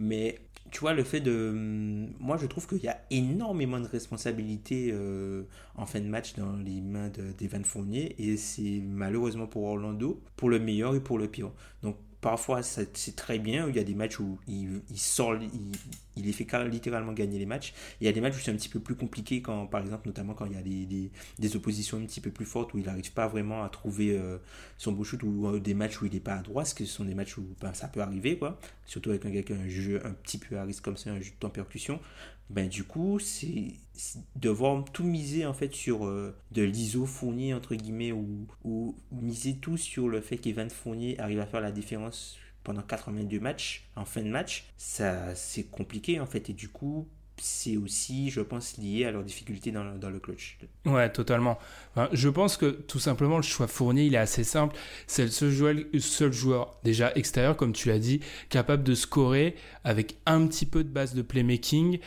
[0.00, 1.52] Mais tu vois, le fait de.
[2.18, 5.42] Moi, je trouve qu'il y a énormément de responsabilités euh,
[5.76, 8.14] en fin de match dans les mains d'Evan Fournier.
[8.18, 11.50] Et c'est malheureusement pour Orlando, pour le meilleur et pour le pire.
[11.82, 13.68] Donc, parfois c'est très bien.
[13.68, 15.36] Il y a des matchs où il, sort,
[16.16, 17.72] il, les fait littéralement gagner les matchs.
[18.00, 20.06] Il y a des matchs où c'est un petit peu plus compliqué, quand, par exemple,
[20.06, 22.84] notamment quand il y a des, des, oppositions un petit peu plus fortes, où il
[22.84, 24.38] n'arrive pas vraiment à trouver euh,
[24.78, 26.84] son beau shoot, ou euh, des matchs où il n'est pas à droite, parce que
[26.84, 28.58] ce sont des matchs où ben, ça peut arriver, quoi.
[28.86, 31.10] surtout avec un gars qui a un jeu un petit peu à risque comme ça,
[31.10, 32.00] un jeu de temps percussion
[32.50, 33.74] ben du coup c'est
[34.34, 39.56] devoir tout miser en fait sur euh, de l'ISO Fournier entre guillemets ou, ou miser
[39.56, 44.04] tout sur le fait qu'Evan Fournier arrive à faire la différence pendant 82 matchs en
[44.04, 47.08] fin de match ça c'est compliqué en fait et du coup
[47.40, 50.58] c'est aussi, je pense, lié à leurs difficultés dans le, dans le clutch.
[50.84, 51.58] Ouais, totalement.
[52.12, 54.76] je pense que tout simplement, le choix fourni, il est assez simple.
[55.06, 59.56] C'est le seul joueur, seul joueur, déjà extérieur, comme tu l'as dit, capable de scorer
[59.84, 61.98] avec un petit peu de base de playmaking.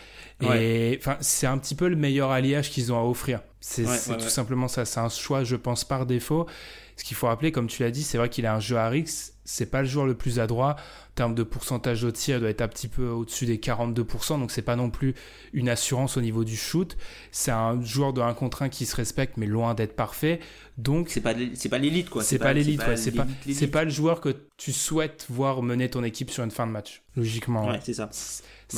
[0.41, 3.41] Et enfin, c'est un petit peu le meilleur alliage qu'ils ont à offrir.
[3.59, 4.85] C'est tout simplement ça.
[4.85, 6.47] C'est un choix, je pense, par défaut.
[6.95, 8.87] Ce qu'il faut rappeler, comme tu l'as dit, c'est vrai qu'il a un jeu à
[8.87, 9.32] Rix.
[9.45, 10.77] C'est pas le joueur le plus adroit
[11.13, 14.39] en termes de pourcentage de tir, il doit être un petit peu au-dessus des 42%,
[14.39, 15.13] donc c'est pas non plus
[15.53, 16.97] une assurance au niveau du shoot.
[17.31, 20.39] C'est un joueur de 1 contre 1 qui se respecte, mais loin d'être parfait.
[20.79, 22.23] Donc c'est pas pas l'élite quoi.
[22.23, 26.03] C'est pas, l'élite, c'est pas c'est pas le joueur que tu souhaites voir mener ton
[26.03, 27.03] équipe sur une fin de match.
[27.15, 27.67] Logiquement.
[27.67, 28.09] Ouais, c'est ça.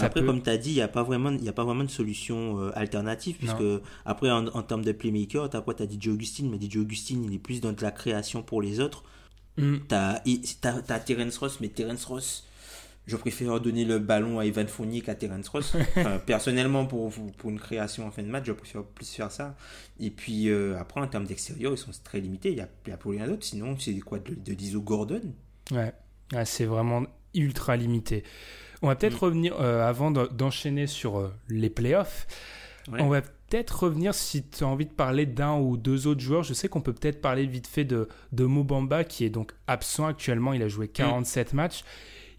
[0.02, 1.90] après, comme tu as dit, il n'y a, pas vraiment, y a pas vraiment de
[1.90, 3.64] solution euh, alternative, puisque
[4.04, 5.74] après, en, termes de playmaker, tu as quoi?
[5.74, 8.62] Tu as DJ Augustine, mais DJ Augustine, il est plus dans de la création pour
[8.62, 9.06] les autres.
[9.58, 9.78] Mm.
[9.88, 10.22] T'as
[10.64, 12.48] as, Terence Ross, mais Terence Ross,
[13.08, 15.76] je préfère donner le ballon à Evan Fournier qu'à Terence Ross.
[16.26, 19.56] personnellement, pour, pour une création en fin de match, je préfère plus faire ça.
[20.00, 22.50] Et puis euh, après, en termes d'extérieur, ils sont très limités.
[22.50, 23.44] Il n'y a, a, plus rien d'autre.
[23.44, 25.22] Sinon, c'est quoi de, de l'ISO Gordon?
[25.72, 25.94] Ouais,
[26.46, 28.24] c'est vraiment ultra limité.
[28.82, 29.26] On va peut-être mm.
[29.26, 32.28] revenir, euh, avant d'enchaîner sur euh, les playoffs,
[32.92, 36.44] on va peut-être revenir si tu as envie de parler d'un ou deux autres joueurs.
[36.44, 40.06] Je sais qu'on peut peut-être parler vite fait de, de Mobamba qui est donc absent
[40.06, 40.54] actuellement.
[40.54, 41.56] Il a joué 47 mm.
[41.56, 41.84] matchs.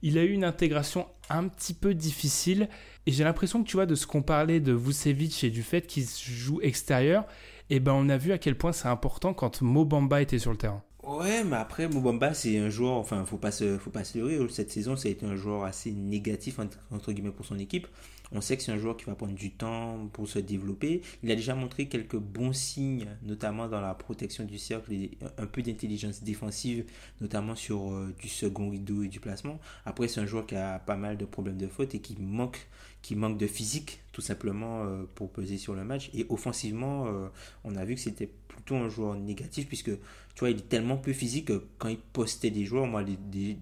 [0.03, 2.69] Il a eu une intégration un petit peu difficile.
[3.07, 5.87] Et j'ai l'impression que tu vois, de ce qu'on parlait de Vucevic et du fait
[5.87, 7.25] qu'il joue extérieur,
[7.71, 10.57] eh ben on a vu à quel point c'est important quand Mobamba était sur le
[10.57, 10.83] terrain.
[11.07, 14.38] Ouais, mais après, Mobamba, c'est un joueur, enfin, faut pas se, faut pas se leurrer.
[14.51, 16.59] Cette saison, ça a été un joueur assez négatif,
[16.90, 17.87] entre guillemets, pour son équipe.
[18.33, 21.03] On sait que c'est un joueur qui va prendre du temps pour se développer.
[21.23, 25.47] Il a déjà montré quelques bons signes, notamment dans la protection du cercle et un
[25.47, 26.85] peu d'intelligence défensive,
[27.21, 29.61] notamment sur euh, du second rideau et du placement.
[29.85, 32.67] Après, c'est un joueur qui a pas mal de problèmes de faute et qui manque,
[33.01, 36.11] qui manque de physique, tout simplement, euh, pour peser sur le match.
[36.12, 37.29] Et offensivement, euh,
[37.62, 40.97] on a vu que c'était plutôt un joueur négatif, puisque, tu vois, il est tellement
[40.97, 43.05] peu physique que quand il postait des joueurs, moi,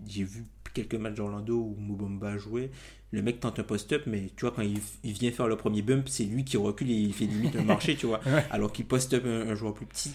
[0.09, 2.70] j'ai vu quelques matchs d'Orlando où Mobamba jouait
[3.14, 4.80] le mec tente un post-up, mais tu vois, quand il,
[5.12, 7.94] vient faire le premier bump, c'est lui qui recule et il fait limite un marché,
[7.96, 10.10] tu vois, alors qu'il post-up un, joueur plus petit.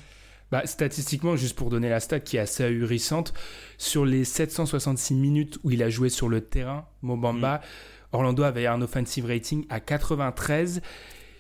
[0.52, 3.34] Bah, statistiquement, juste pour donner la stat qui est assez ahurissante,
[3.78, 7.62] sur les 766 minutes où il a joué sur le terrain, Mobamba, mm.
[8.12, 10.82] Orlando avait un offensive rating à 93.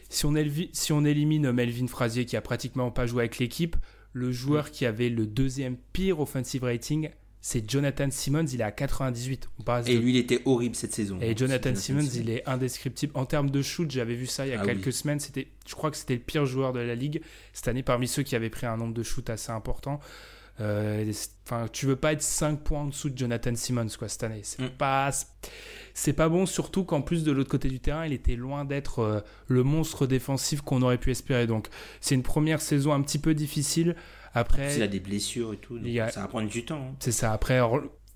[0.08, 0.34] Si on,
[0.71, 3.75] si on élimine Melvin Frazier qui a pratiquement pas joué avec l'équipe,
[4.13, 4.69] le joueur mm.
[4.69, 7.10] qui avait le deuxième pire offensive rating
[7.41, 9.49] c'est Jonathan Simmons, il est à 98.
[9.88, 11.17] et lui, il était horrible cette saison.
[11.21, 13.13] Et Jonathan, Simmons, il est indescriptible.
[13.15, 15.21] En termes de shoot, j'avais vu ça il y a ah quelques semaines.
[15.21, 17.21] C'était, je crois que c'était le pire joueur de la ligue
[17.54, 20.02] cette année parmi ceux qui avaient pris un nombre de shoots assez important.
[20.62, 21.10] Euh,
[21.45, 24.41] enfin, tu veux pas être 5 points en dessous de Jonathan Simmons quoi cette année.
[24.43, 24.69] C'est mm.
[24.71, 25.10] pas,
[25.93, 26.45] c'est pas bon.
[26.45, 30.08] Surtout qu'en plus de l'autre côté du terrain, il était loin d'être euh, le monstre
[30.08, 31.47] défensif qu'on aurait pu espérer.
[31.47, 31.69] Donc,
[32.02, 33.95] c'est une première saison un petit peu difficile.
[34.34, 35.80] Après, il a des blessures et tout,
[36.12, 36.89] ça va prendre du temps.
[36.92, 36.96] Hein.
[37.00, 37.32] C'est ça.
[37.34, 37.60] Après,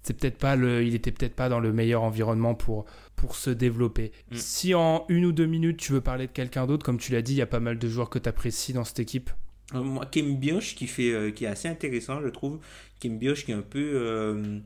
[0.04, 3.50] c'est peut-être pas le, il était peut-être pas dans le meilleur environnement pour pour se
[3.50, 4.12] développer.
[4.32, 4.36] Mm.
[4.36, 7.22] Si en une ou deux minutes tu veux parler de quelqu'un d'autre, comme tu l'as
[7.22, 9.30] dit, il y a pas mal de joueurs que tu apprécies dans cette équipe.
[9.74, 12.60] Euh, moi, Kim Bioch qui fait, euh, qui est assez intéressant, je trouve.
[13.00, 14.60] Kim Bioch qui est un peu, euh,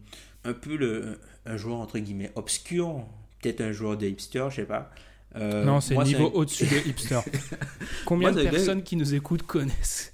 [0.44, 3.06] un peu le, un joueur entre guillemets obscur,
[3.42, 4.92] peut-être un joueur de hipster, je sais pas.
[5.36, 7.20] Euh, non, c'est niveau au-dessus de hipster.
[8.06, 10.14] Combien de personnes qui nous écoutent connaissent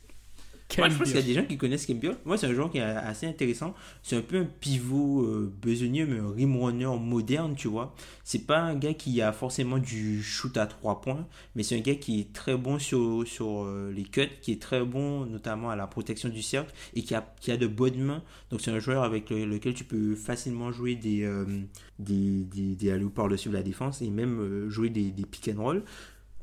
[0.77, 2.17] moi, je pense qu'il y a des gens qui connaissent Kembiol.
[2.25, 3.73] Moi, c'est un joueur qui est assez intéressant.
[4.01, 7.95] C'est un peu un pivot euh, besogneux, mais un rim runner moderne, tu vois.
[8.23, 11.81] C'est pas un gars qui a forcément du shoot à 3 points, mais c'est un
[11.81, 15.69] gars qui est très bon sur, sur euh, les cuts, qui est très bon notamment
[15.69, 18.23] à la protection du cercle et qui a, qui a de bonnes mains.
[18.49, 21.45] Donc, c'est un joueur avec lequel tu peux facilement jouer des, euh,
[21.99, 25.83] des, des, des par-dessus la défense et même euh, jouer des, des pick and roll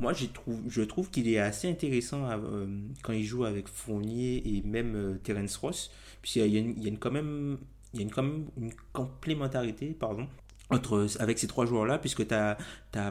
[0.00, 2.66] moi trouve, je trouve qu'il est assez intéressant euh,
[3.02, 5.90] quand il joue avec Fournier et même euh, Terence Ross,
[6.22, 7.58] puisqu'il y a, y a une, quand même,
[7.92, 10.26] il y a une, quand même une complémentarité pardon,
[10.70, 12.56] entre, avec ces trois joueurs-là, puisque tu as,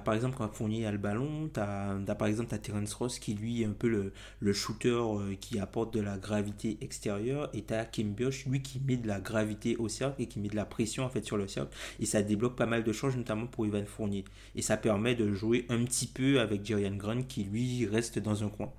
[0.01, 3.65] par exemple, Fournier a le ballon, tu as, par exemple Terence Ross qui lui est
[3.65, 8.13] un peu le, shooter euh, qui apporte de la gravité extérieure, et tu as Kim
[8.13, 11.03] Bioch, lui qui met de la gravité au cercle et qui met de la pression
[11.03, 13.85] en fait sur le cercle, et ça débloque pas mal de choses, notamment pour Ivan
[13.85, 14.25] Fournier.
[14.55, 18.43] Et ça permet de jouer un petit peu avec Jerian Grant qui lui reste dans
[18.43, 18.71] un coin.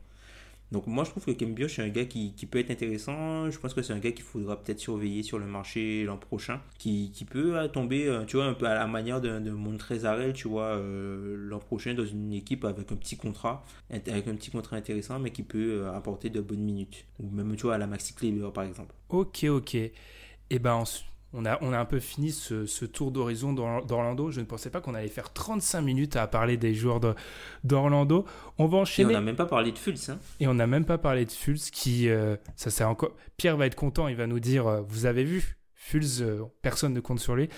[0.72, 3.50] Donc moi je trouve que Kem Bioch est un gars qui, qui, peut être intéressant.
[3.50, 6.60] Je pense que c'est un gars qu'il faudra peut-être surveiller sur le marché l'an prochain.
[6.78, 9.50] Qui, qui, peut euh, tomber, euh, tu vois, un peu à la manière de, de
[9.50, 14.34] Montrezarel, tu vois, euh, l'an prochain dans une équipe avec un petit contrat, avec un
[14.36, 17.04] petit contrat intéressant, mais qui peut apporter de bonnes minutes.
[17.18, 18.94] Ou même, tu vois, à la Maxi Kleber par exemple.
[19.08, 19.74] Ok, ok.
[19.74, 20.84] Et eh ben
[21.32, 24.30] on a, on a un peu fini ce, tour d'horizon d'Orlando.
[24.30, 27.00] Je ne pensais pas qu'on allait faire 35 minutes à parler des joueurs
[27.62, 28.24] d'Orlando.
[28.58, 29.12] On va enchaîner.
[29.12, 30.08] Et on n'a même pas parlé de Fultz.
[30.08, 30.18] Hein.
[30.40, 32.08] Et on n'a même pas parlé de Fultz qui.
[32.08, 33.14] Euh, ça, c'est encore...
[33.36, 36.92] Pierre va être content, il va nous dire euh, Vous avez vu Fultz, euh, personne
[36.92, 37.48] ne compte sur lui.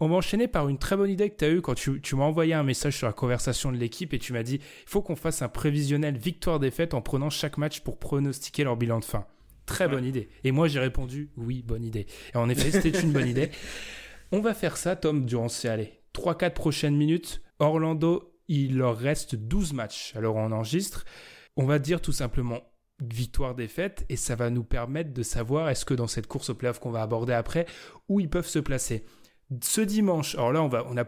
[0.00, 2.16] On va enchaîner par une très bonne idée que tu as eue quand tu, tu
[2.16, 5.02] m'as envoyé un message sur la conversation de l'équipe et tu m'as dit Il faut
[5.02, 9.26] qu'on fasse un prévisionnel victoire-défaite en prenant chaque match pour pronostiquer leur bilan de fin.
[9.68, 10.30] Très bonne idée.
[10.44, 12.06] Et moi, j'ai répondu oui, bonne idée.
[12.34, 13.50] Et en effet, c'était une bonne idée.
[14.32, 17.42] On va faire ça, Tom, durant ces allez, 3-4 prochaines minutes.
[17.58, 20.14] Orlando, il leur reste 12 matchs.
[20.16, 21.04] Alors, on enregistre.
[21.56, 22.62] On va dire tout simplement
[23.00, 26.78] victoire-défaite et ça va nous permettre de savoir est-ce que dans cette course au playoff
[26.78, 27.66] qu'on va aborder après,
[28.08, 29.04] où ils peuvent se placer.
[29.62, 31.04] Ce dimanche, alors là, on, va, on a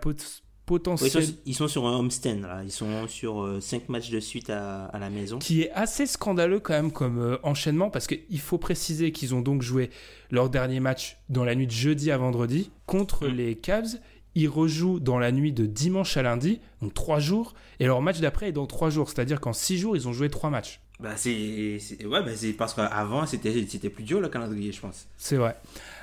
[1.47, 2.62] ils, sont, sur un homestand, là.
[2.64, 5.39] Ils sont sur 5 euh, matchs de suite à, la maison.
[5.39, 9.41] Qui est assez scandaleux quand même comme euh, enchaînement, parce qu'il faut préciser qu'ils ont
[9.41, 9.91] donc joué
[10.31, 13.35] leur dernier match dans la nuit de jeudi à vendredi contre mm.
[13.35, 13.99] les Cavs.
[14.37, 18.21] Ils rejouent dans la nuit de dimanche à lundi, donc 3 jours, et leur match
[18.21, 19.11] d'après est dans 3 jours.
[19.11, 20.81] C'est-à-dire qu'en 6 jours, ils ont joué 3 matchs.
[21.01, 25.07] Bah c'est ouais, bah c'est parce qu'avant c'était plus dur le calendrier, je pense.
[25.16, 25.57] C'est vrai.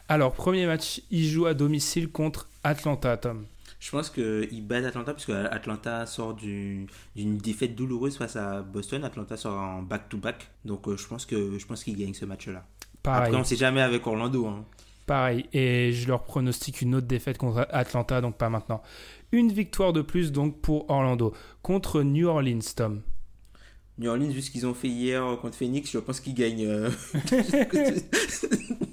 [0.09, 3.45] Alors, premier match, ils jouent à domicile contre Atlanta, Tom.
[3.79, 9.03] Je pense qu'il bat Atlanta parce que Atlanta sort d'une défaite douloureuse face à Boston.
[9.03, 10.49] Atlanta sort en back-to-back.
[10.65, 12.65] Donc euh, je pense que je pense qu'il gagne ce match-là.
[13.03, 14.47] Après, on ne sait jamais avec Orlando.
[14.47, 14.65] Hein.
[15.05, 15.45] Pareil.
[15.53, 18.81] Et je leur pronostique une autre défaite contre Atlanta, donc pas maintenant.
[19.31, 23.01] Une victoire de plus donc pour Orlando contre New Orleans, Tom.
[23.99, 26.65] New Orleans, vu ce qu'ils ont fait hier contre Phoenix, je pense qu'ils gagnent.
[26.65, 26.89] Euh.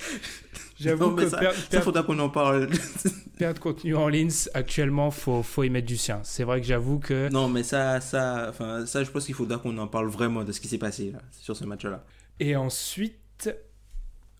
[0.80, 1.52] J'avoue que ça,
[1.82, 2.68] faudra qu'on en parle.
[3.38, 6.20] perdre contre New Orleans, actuellement, faut, faut y mettre du sien.
[6.24, 7.28] C'est vrai que j'avoue que.
[7.30, 10.52] Non, mais ça, ça, enfin, ça, je pense qu'il faudra qu'on en parle vraiment de
[10.52, 12.04] ce qui s'est passé là, sur ce match-là.
[12.38, 13.50] Et ensuite,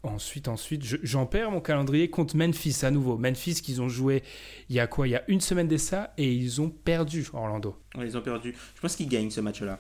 [0.03, 3.19] ensuite, ensuite, j'en perds mon calendrier contre Memphis à nouveau.
[3.19, 4.23] Memphis qu'ils ont joué
[4.69, 5.07] il y a quoi?
[5.07, 7.77] Il y a une semaine de ça et ils ont perdu Orlando.
[7.99, 8.55] ils ont perdu.
[8.75, 9.79] Je pense qu'ils gagnent ce match-là.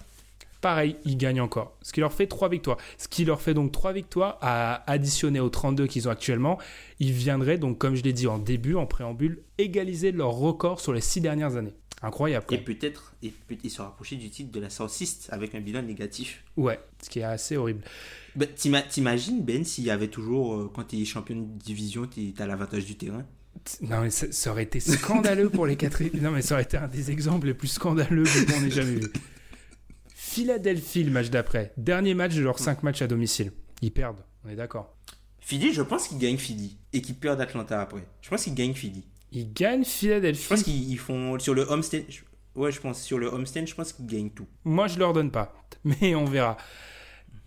[0.60, 1.76] Pareil, ils gagnent encore.
[1.82, 2.76] Ce qui leur fait trois victoires.
[2.98, 6.58] Ce qui leur fait donc trois victoires à additionner aux 32 qu'ils ont actuellement.
[6.98, 10.92] Ils viendraient donc, comme je l'ai dit en début, en préambule, égaliser leur record sur
[10.92, 11.74] les six dernières années.
[12.02, 12.46] Incroyable.
[12.50, 16.44] Et peut-être et peut se rapprocher du titre de la Southeast avec un bilan négatif.
[16.56, 17.82] Ouais, ce qui est assez horrible.
[18.36, 22.32] Ben, T'imagines, Ben, s'il y avait toujours, euh, quand tu es champion de division, tu
[22.38, 23.26] as l'avantage du terrain?
[23.82, 26.02] Non, mais ça, aurait été scandaleux pour les quatre.
[26.20, 29.12] Non, mais ça aurait été un des exemples les plus scandaleux qu'on ait jamais vu.
[30.32, 31.72] Philadelphie, le match d'après.
[31.76, 33.50] Dernier match de leurs 5 matchs à domicile.
[33.82, 34.94] Ils perdent, on est d'accord.
[35.40, 38.06] Philly, je pense qu'ils gagnent Philly et qu'ils perdent Atlanta après.
[38.20, 39.04] Je pense qu'ils gagnent Philly.
[39.32, 40.44] Ils gagnent Philadelphie.
[40.44, 42.02] Je pense qu'ils font sur le homestand.
[42.54, 44.46] Ouais, je pense sur le homestand, je pense qu'ils gagnent tout.
[44.62, 45.52] Moi, je leur donne pas,
[45.84, 46.56] mais on verra.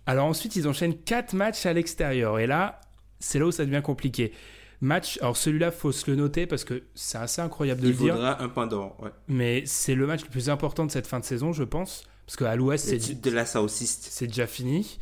[0.05, 2.81] Alors ensuite, ils enchaînent 4 matchs à l'extérieur et là,
[3.21, 4.33] c'est là où ça devient compliqué.
[4.81, 8.07] Match, alors celui-là, faut se le noter parce que c'est assez incroyable de le dire.
[8.07, 9.11] Il faudra un point d'or, ouais.
[9.29, 12.09] Mais c'est le match le plus important de cette fin de saison, je pense.
[12.25, 14.99] Parce qu'à l'ouest, c'est de la C'est déjà fini.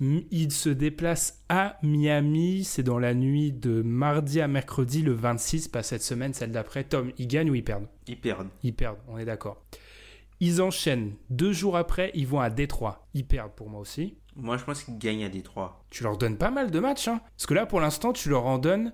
[0.00, 2.64] Il se déplace à Miami.
[2.64, 6.84] C'est dans la nuit de mardi à mercredi, le 26, pas cette semaine, celle d'après.
[6.84, 7.86] Tom, ils gagnent ou ils perdent?
[8.06, 8.48] Ils perdent.
[8.62, 9.64] Ils perdent, on est d'accord.
[10.40, 11.14] Ils enchaînent.
[11.30, 13.08] Deux jours après, ils vont à Détroit.
[13.14, 14.18] Ils perdent pour moi aussi.
[14.34, 15.82] Moi, je pense qu'ils gagnent à Détroit.
[15.88, 17.22] Tu leur donnes pas mal de matchs, hein.
[17.36, 18.92] Parce que là, pour l'instant, tu leur en donnes,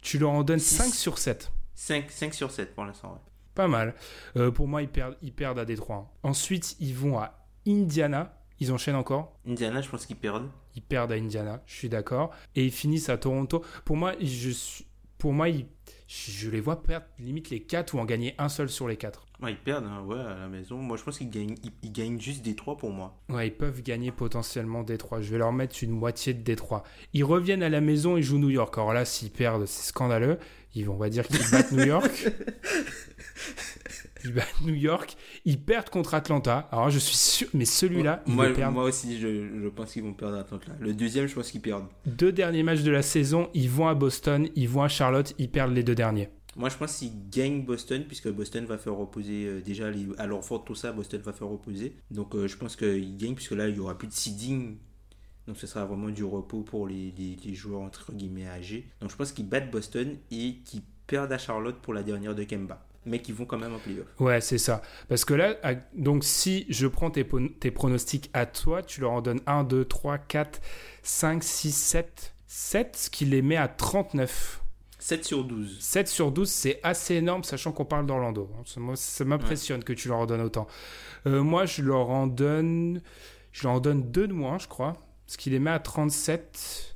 [0.00, 0.76] tu leur en donnes Six.
[0.76, 1.50] 5 sur 7.
[1.74, 3.14] 5, 5 sur 7 pour l'instant.
[3.14, 3.32] ouais.
[3.56, 3.94] Pas mal.
[4.36, 6.12] Euh, pour moi, ils perdent, ils perdent à Détroit.
[6.22, 7.34] Ensuite, ils vont à
[7.66, 8.32] Indiana.
[8.60, 9.36] Ils enchaînent encore.
[9.48, 10.48] Indiana, je pense qu'ils perdent.
[10.76, 12.30] Ils perdent à Indiana, je suis d'accord.
[12.54, 13.62] Et ils finissent à Toronto.
[13.84, 14.86] Pour moi, je suis,
[15.18, 15.66] pour moi, ils-
[16.06, 19.26] je les vois perdre limite les 4 ou en gagner un seul sur les 4.
[19.42, 20.76] Ouais, ils perdent, hein, ouais, à la maison.
[20.78, 23.18] Moi, je pense qu'ils gagnent, ils, ils gagnent juste Détroit pour moi.
[23.28, 25.20] Ouais, ils peuvent gagner potentiellement Détroit.
[25.20, 26.84] Je vais leur mettre une moitié de Détroit.
[27.12, 28.76] Ils reviennent à la maison et jouent New York.
[28.78, 30.38] Alors là, s'ils perdent, c'est scandaleux.
[30.76, 32.28] Ils vont, on va dire qu'ils battent New York.
[34.24, 35.16] Ils battent New York.
[35.44, 36.68] Ils perdent contre Atlanta.
[36.72, 38.74] Alors je suis sûr, mais celui-là, ils moi, perdent.
[38.74, 40.72] moi aussi, je, je pense qu'ils vont perdre Atlanta.
[40.80, 41.86] Le deuxième, je pense qu'ils perdent.
[42.06, 45.50] Deux derniers matchs de la saison, ils vont à Boston, ils vont à Charlotte, ils
[45.50, 46.28] perdent les deux derniers.
[46.56, 50.26] Moi, je pense qu'ils gagnent Boston, puisque Boston va faire reposer euh, déjà, les, à
[50.26, 51.96] leur faute, tout ça, Boston va faire reposer.
[52.10, 54.78] Donc, euh, je pense qu'ils gagnent, puisque là, il n'y aura plus de seeding.
[55.46, 58.88] Donc, ce sera vraiment du repos pour les, les- les joueurs, entre guillemets, âgés.
[59.00, 62.42] Donc, je pense qu'ils battent Boston et qu'ils perdent à Charlotte pour la dernière de
[62.44, 62.84] Kemba.
[63.08, 64.06] Mais qu'ils vont quand même en playoff.
[64.18, 64.82] Ouais, c'est ça.
[65.08, 65.54] Parce que là,
[65.94, 67.24] donc si je prends tes,
[67.60, 70.60] tes pronostics à toi, tu leur en donnes 1, 2, 3, 4,
[71.04, 72.34] 5, 6, 7.
[72.48, 74.60] 7, ce qui les met à 39.
[74.98, 75.78] 7 sur 12.
[75.80, 78.50] 7 sur 12, c'est assez énorme, sachant qu'on parle d'Orlando.
[78.96, 80.66] Ça, m'impressionne que tu leur en donnes autant.
[81.26, 83.00] Euh, moi, je leur en donne...
[83.52, 84.96] Je leur en donne 2 de moins, je crois.
[85.26, 86.94] Ce qui les met à 37...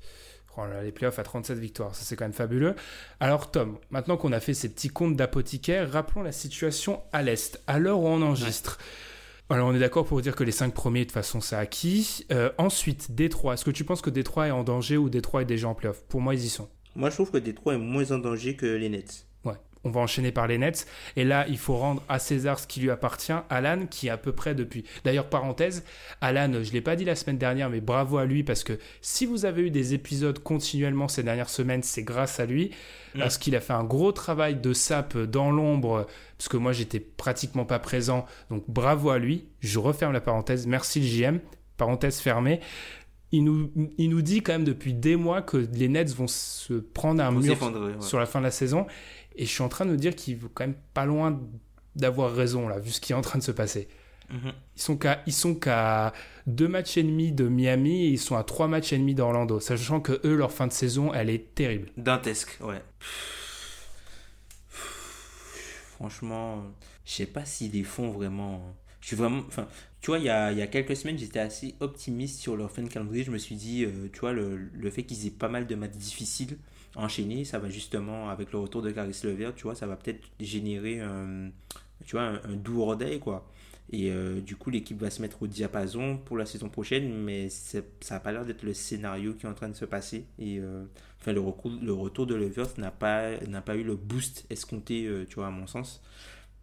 [0.57, 2.75] Oh là, les playoffs à 37 victoires, ça c'est quand même fabuleux.
[3.21, 7.63] Alors Tom, maintenant qu'on a fait ces petits comptes d'apothicaire, rappelons la situation à l'Est,
[7.69, 8.79] à l'heure où on enregistre.
[9.49, 12.27] Alors on est d'accord pour dire que les 5 premiers, de toute façon, c'est acquis.
[12.31, 13.55] Euh, ensuite, Détroit.
[13.55, 16.03] Est-ce que tu penses que Détroit est en danger ou Détroit est déjà en playoff?
[16.09, 16.69] Pour moi, ils y sont.
[16.95, 19.27] Moi, je trouve que Détroit est moins en danger que les Nets.
[19.85, 20.87] On va enchaîner par les Nets.
[21.17, 23.33] Et là, il faut rendre à César ce qui lui appartient.
[23.49, 24.85] Alan, qui est à peu près depuis.
[25.05, 25.85] D'ailleurs, parenthèse,
[26.21, 28.79] Alan, je ne l'ai pas dit la semaine dernière, mais bravo à lui parce que
[29.01, 32.73] si vous avez eu des épisodes continuellement ces dernières semaines, c'est grâce à lui.
[33.19, 36.07] Parce qu'il a fait un gros travail de sap dans l'ombre,
[36.39, 38.25] parce que moi, j'étais pratiquement pas présent.
[38.51, 39.47] Donc, bravo à lui.
[39.61, 40.67] Je referme la parenthèse.
[40.67, 41.41] Merci le JM.
[41.77, 42.61] Parenthèse fermée.
[43.33, 46.75] Il nous, il nous dit quand même depuis des mois que les Nets vont se
[46.75, 47.93] prendre un mur ouais.
[48.01, 48.87] sur la fin de la saison.
[49.37, 51.41] Et je suis en train de me dire qu'il est quand même pas loin
[51.97, 53.89] d'avoir raison, là, vu ce qui est en train de se passer.
[54.31, 54.53] Mhm.
[54.77, 56.13] Ils sont qu'à, ils sont qu'à
[56.47, 59.61] deux matchs et demi de Miami et ils sont à trois matchs et demi d'Orlando,
[59.61, 61.91] sachant que eux, leur fin de saison, elle est terrible.
[61.97, 62.83] Dantesque, ouais.
[64.69, 66.65] Franchement,
[67.05, 68.75] je sais pas s'ils les font vraiment.
[69.01, 69.43] Je suis vraiment.
[69.49, 69.67] Enfin,
[70.01, 72.83] tu vois, il y a, y a quelques semaines, j'étais assez optimiste sur leur fin
[72.83, 73.25] de calendrier.
[73.25, 75.75] Je me suis dit, euh, tu vois, le, le fait qu'ils aient pas mal de
[75.75, 76.59] matchs difficiles
[76.97, 80.23] enchaînés, ça va justement, avec le retour de Caris Levert, tu vois, ça va peut-être
[80.41, 81.51] générer un,
[82.05, 83.51] tu vois, un, doux ordail, quoi.
[83.93, 87.49] Et euh, du coup, l'équipe va se mettre au diapason pour la saison prochaine, mais
[87.49, 87.81] ça
[88.11, 90.27] n'a pas l'air d'être le scénario qui est en train de se passer.
[90.39, 90.85] Et euh,
[91.21, 93.31] enfin, le, retour de Levert n'a pas,
[93.65, 96.03] pas eu le boost escompté, euh, tu vois, à mon sens.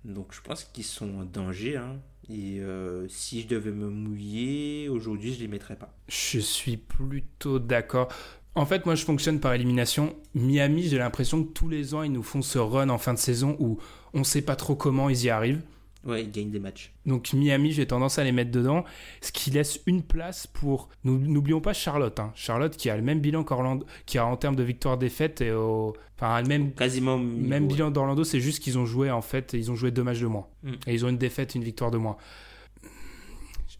[0.05, 1.75] Donc, je pense qu'ils sont en danger.
[1.75, 1.99] hein.
[2.29, 2.61] Et
[3.07, 5.93] si je devais me mouiller, aujourd'hui, je ne les mettrais pas.
[6.09, 8.09] Je suis plutôt d'accord.
[8.57, 10.15] En fait, moi, je fonctionne par élimination.
[10.33, 13.19] Miami, j'ai l'impression que tous les ans, ils nous font ce run en fin de
[13.19, 13.77] saison où
[14.13, 15.61] on sait pas trop comment ils y arrivent.
[16.05, 16.93] Ouais, ils gagnent des matchs.
[17.05, 18.85] Donc Miami, j'ai tendance à les mettre dedans,
[19.21, 20.87] ce qui laisse une place pour.
[21.03, 22.17] N'oublions pas Charlotte.
[22.19, 22.31] hein.
[22.33, 25.93] Charlotte qui a le même bilan qu'Orlando, qui a en termes de victoire-défaite et au,
[26.15, 27.17] enfin le même Quasiment.
[27.17, 27.73] même ouais.
[27.73, 30.27] bilan d'Orlando, c'est juste qu'ils ont joué en fait, ils ont joué deux matchs de
[30.27, 30.71] moins Mm.
[30.87, 32.15] et ils ont une défaite, une victoire de moins.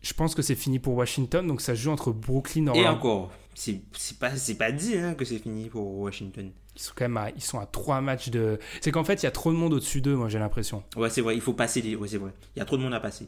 [0.01, 2.69] Je pense que c'est fini pour Washington, donc ça se joue entre Brooklyn et Et
[2.81, 2.97] Orlando.
[2.97, 6.51] encore, c'est pas, c'est pas dit hein, que c'est fini pour Washington.
[6.75, 8.59] Ils sont quand même à, ils sont à trois matchs de.
[8.81, 10.83] C'est qu'en fait, il y a trop de monde au-dessus d'eux, moi j'ai l'impression.
[10.95, 11.95] Ouais, c'est vrai, il faut passer les.
[11.95, 12.31] Ouais, c'est vrai.
[12.55, 13.25] Il y a trop de monde à passer.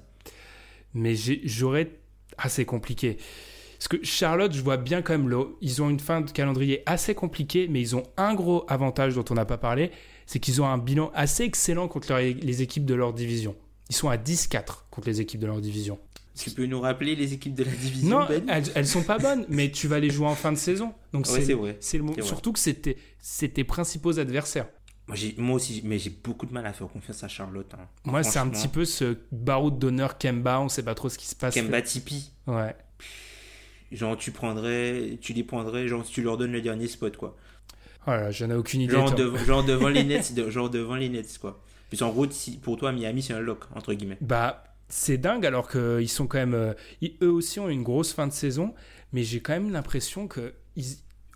[0.94, 1.92] mais j'aurais.
[2.38, 3.18] Ah, c'est compliqué.
[3.78, 5.40] Parce que Charlotte, je vois bien quand même, le...
[5.62, 9.24] ils ont une fin de calendrier assez compliquée, mais ils ont un gros avantage dont
[9.30, 9.92] on n'a pas parlé,
[10.26, 13.56] c'est qu'ils ont un bilan assez excellent contre leur- les équipes de leur division.
[13.90, 15.98] Ils sont à 10-4 contre les équipes de leur division.
[16.44, 19.18] Tu peux nous rappeler les équipes de la division Non, Ben elles, elles sont pas
[19.18, 20.94] bonnes, mais tu vas les jouer en fin de saison.
[21.14, 21.78] Donc Ouais, c'est vrai.
[21.80, 22.06] c'est le.
[22.24, 22.98] Surtout que c'était
[23.54, 24.68] tes principaux adversaires.
[25.38, 27.72] Moi, aussi, mais j'ai beaucoup de mal à faire confiance à Charlotte.
[27.74, 27.88] hein.
[28.06, 31.26] Moi, c'est un petit peu ce baroud d'honneur Kemba, on sait pas trop ce qui
[31.26, 31.56] se passe.
[31.56, 32.30] Kemba Tipeee.
[32.46, 32.76] Ouais.
[33.92, 37.36] Genre, tu prendrais, tu les prendrais, genre, tu leur donnes le dernier spot, quoi.
[38.06, 38.94] Voilà, j'en ai aucune idée.
[38.94, 41.60] Genre, devant les Nets, de- genre devant les Nets, quoi.
[41.90, 44.18] Puis en si, pour toi, Miami, c'est un lock, entre guillemets.
[44.22, 46.54] Bah, c'est dingue alors qu'ils sont quand même.
[46.54, 46.74] euh,
[47.22, 48.74] eux aussi ont une grosse fin de saison,
[49.14, 50.54] mais j'ai quand même l'impression que.
[50.76, 50.86] Ils,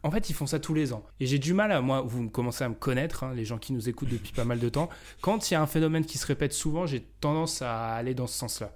[0.05, 1.05] en fait, ils font ça tous les ans.
[1.21, 1.79] Et j'ai du mal à.
[1.81, 4.59] Moi, vous commencez à me connaître, hein, les gens qui nous écoutent depuis pas mal
[4.59, 4.89] de temps.
[5.21, 8.27] Quand il y a un phénomène qui se répète souvent, j'ai tendance à aller dans
[8.27, 8.73] ce sens-là.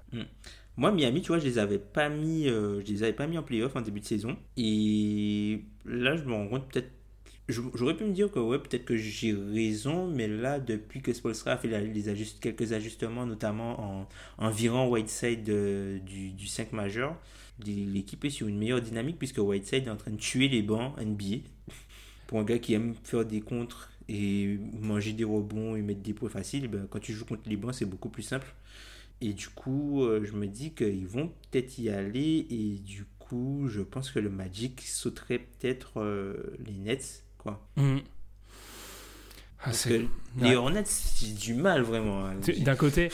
[0.77, 3.37] Moi, Miami, tu vois, je les avais pas mis, euh, je les avais pas mis
[3.37, 4.37] en playoff en début de saison.
[4.57, 6.91] Et là, je me rends compte peut-être.
[7.49, 11.51] J'aurais pu me dire que ouais, peut-être que j'ai raison, mais là, depuis que Spolstra
[11.51, 15.43] a fait les ajust, quelques ajustements, notamment en, virant Whiteside
[16.03, 17.15] du, du 5 majeur,
[17.65, 20.93] l'équipe est sur une meilleure dynamique puisque Whiteside est en train de tuer les bancs
[20.99, 21.37] NBA.
[22.27, 26.13] Pour un gars qui aime faire des contres et manger des rebonds et mettre des
[26.13, 28.53] points faciles, ben, quand tu joues contre les bancs, c'est beaucoup plus simple.
[29.21, 32.45] Et du coup, euh, je me dis qu'ils vont peut-être y aller.
[32.49, 37.23] Et du coup, je pense que le Magic sauterait peut-être euh, les Nets.
[37.47, 37.83] Quoi.
[37.83, 38.01] Mhm.
[39.63, 39.71] Ah,
[40.39, 40.83] les Hornets,
[41.19, 42.25] j'ai du mal vraiment.
[42.25, 42.35] Hein.
[42.59, 43.09] D'un côté,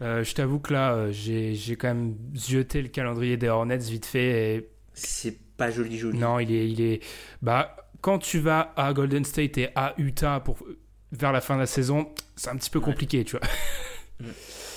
[0.00, 4.56] euh, je t'avoue que là, j'ai quand même zioté le calendrier des Hornets vite fait.
[4.56, 4.70] Et...
[4.94, 6.18] C'est pas joli, joli.
[6.18, 7.04] Non, il est, il est.
[7.42, 10.58] Bah, quand tu vas à Golden State et à Utah pour
[11.12, 13.46] vers la fin de la saison, c'est un petit peu compliqué, tu vois.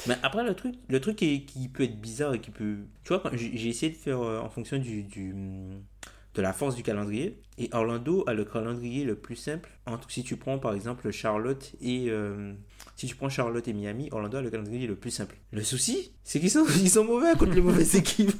[0.08, 2.78] Mais après, le truc, le truc qui, qui, peut être bizarre et qui peut.
[3.03, 5.34] Tu vois, j'ai essayé de faire euh, en fonction du, du,
[6.36, 7.42] de la force du calendrier.
[7.58, 9.70] Et Orlando a le calendrier le plus simple.
[9.86, 12.08] Entre, si tu prends par exemple Charlotte et.
[12.10, 12.54] Euh,
[12.96, 15.36] si tu prends Charlotte et Miami, Orlando a le calendrier le plus simple.
[15.52, 18.32] Le souci, c'est qu'ils sont, ils sont mauvais contre les mauvaises équipes.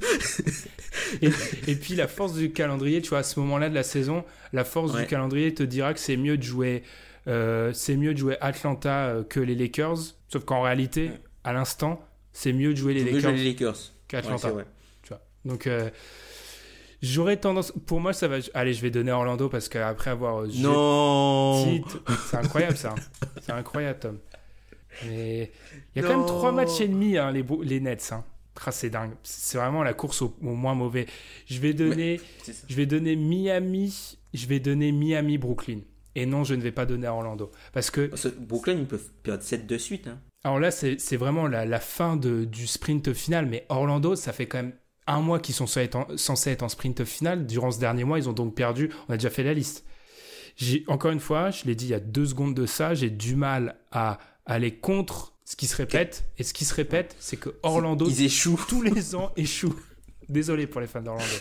[1.22, 1.30] et,
[1.68, 4.24] et, puis la force du calendrier, tu vois, à ce moment-là de la saison,
[4.54, 6.84] la force du calendrier te dira que c'est mieux de jouer.
[7.28, 11.10] Euh, c'est mieux de jouer Atlanta que les Lakers, sauf qu'en réalité,
[11.44, 13.94] à l'instant, c'est mieux de jouer les Lakers, les Lakers.
[14.08, 14.50] qu'Atlanta.
[15.04, 15.22] tu vois.
[15.46, 15.90] Donc, euh,
[17.02, 17.72] j'aurais tendance.
[17.86, 18.38] Pour moi, ça va.
[18.54, 20.46] Allez, je vais donner Orlando parce qu'après avoir.
[20.58, 21.82] Non
[22.30, 22.96] C'est incroyable ça.
[23.42, 24.20] c'est incroyable, Tom.
[25.06, 25.52] Mais
[25.96, 28.12] il y a quand même trois matchs et demi, hein, les, les Nets.
[28.12, 28.24] Hein.
[28.66, 29.12] Ah, c'est dingue.
[29.24, 31.06] C'est vraiment la course au, moins mauvais.
[31.46, 32.20] Je vais donner,
[32.68, 34.18] je vais donner Miami.
[34.34, 35.80] Je vais donner Miami Brooklyn.
[36.16, 37.52] Et non, je ne vais pas donner à Orlando.
[37.74, 38.10] Parce que.
[38.40, 40.08] Brooklyn, ils peuvent perdre 7 de suite.
[40.08, 40.20] Hein.
[40.44, 44.60] Alors là, c'est vraiment la, fin de, du sprint final, mais Orlando, ça fait quand
[44.60, 44.74] même
[45.08, 47.46] un mois qu'ils sont censés être, en, sprint final.
[47.46, 48.90] Durant ce dernier mois, ils ont donc perdu.
[49.08, 49.86] On a déjà fait la liste.
[50.88, 53.36] Encore une fois, je l'ai dit il y a deux secondes de ça, j'ai du
[53.36, 56.26] mal à aller contre ce qui se répète.
[56.38, 59.80] Et ce qui se répète, c'est que Orlando, ils échouent tous les ans, échouent.
[60.30, 61.36] Désolé pour les fans d'Orlando.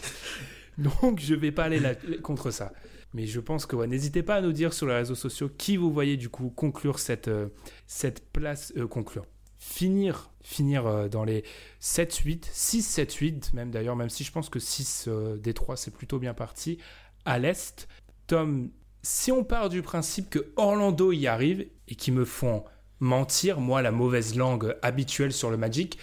[0.79, 1.81] Donc je vais pas aller
[2.23, 2.73] contre ça.
[3.15, 5.93] Mais je pense que n'hésitez pas à nous dire sur les réseaux sociaux qui vous
[5.93, 7.47] voyez du coup conclure cette, euh,
[7.87, 9.25] cette place, euh, conclure,
[9.65, 11.45] finir, finir euh, dans les
[11.81, 15.09] 7-8, 6-7-8 même d'ailleurs, même si je pense que 6
[15.39, 16.79] des 3 c'est plutôt bien parti,
[17.25, 17.89] à l'Est.
[18.27, 18.71] Tom,
[19.03, 22.65] si on part du principe que Orlando y arrive et qui me font
[23.01, 25.99] mentir, moi la mauvaise langue habituelle sur le Magic,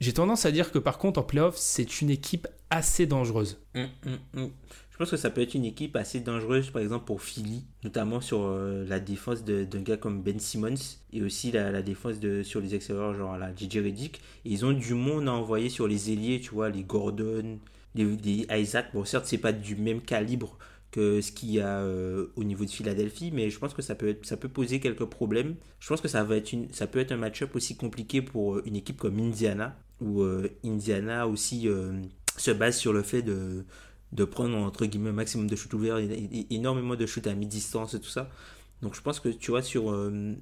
[0.00, 3.60] j'ai tendance à dire que par contre en playoff c'est une équipe assez dangereuse.
[3.74, 4.50] Hum, hum, hum.
[4.94, 8.20] Je pense que ça peut être une équipe assez dangereuse, par exemple pour Philly, notamment
[8.20, 10.76] sur euh, la défense d'un gars comme Ben Simmons
[11.12, 14.20] et aussi la, défense de, sur les extérieurs, genre la JJ Reddick.
[14.44, 17.58] ils ont du monde à envoyer sur les ailiers, tu vois, les Gordon,
[17.96, 18.94] les, Isaac.
[18.94, 20.56] Bon, certes, c'est pas du même calibre
[20.92, 23.96] que ce qu'il y a euh, au niveau de Philadelphie, mais je pense que ça
[23.96, 25.56] peut, être, ça peut poser quelques problèmes.
[25.80, 28.54] Je pense que ça, va être une, ça peut être un match-up aussi compliqué pour
[28.54, 30.22] euh, une équipe comme Indiana, où
[30.64, 31.68] Indiana aussi
[32.36, 33.64] se base sur le fait de
[34.14, 35.98] de prendre entre guillemets un maximum de shoot ouverts,
[36.50, 38.30] énormément de shoot à mi-distance et tout ça.
[38.82, 40.34] Donc je pense que tu vois sur euh,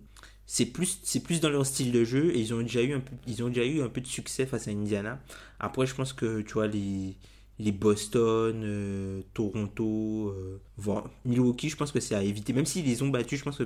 [0.46, 3.00] c'est plus c'est plus dans leur style de jeu et ils ont déjà eu un
[3.00, 5.20] peu ils ont déjà eu un peu de succès face à Indiana.
[5.58, 7.16] Après je pense que tu vois les
[7.58, 12.52] les Boston, euh, Toronto, euh, Milwaukee, je pense que c'est à éviter.
[12.52, 13.64] Même s'ils les ont battus, je pense que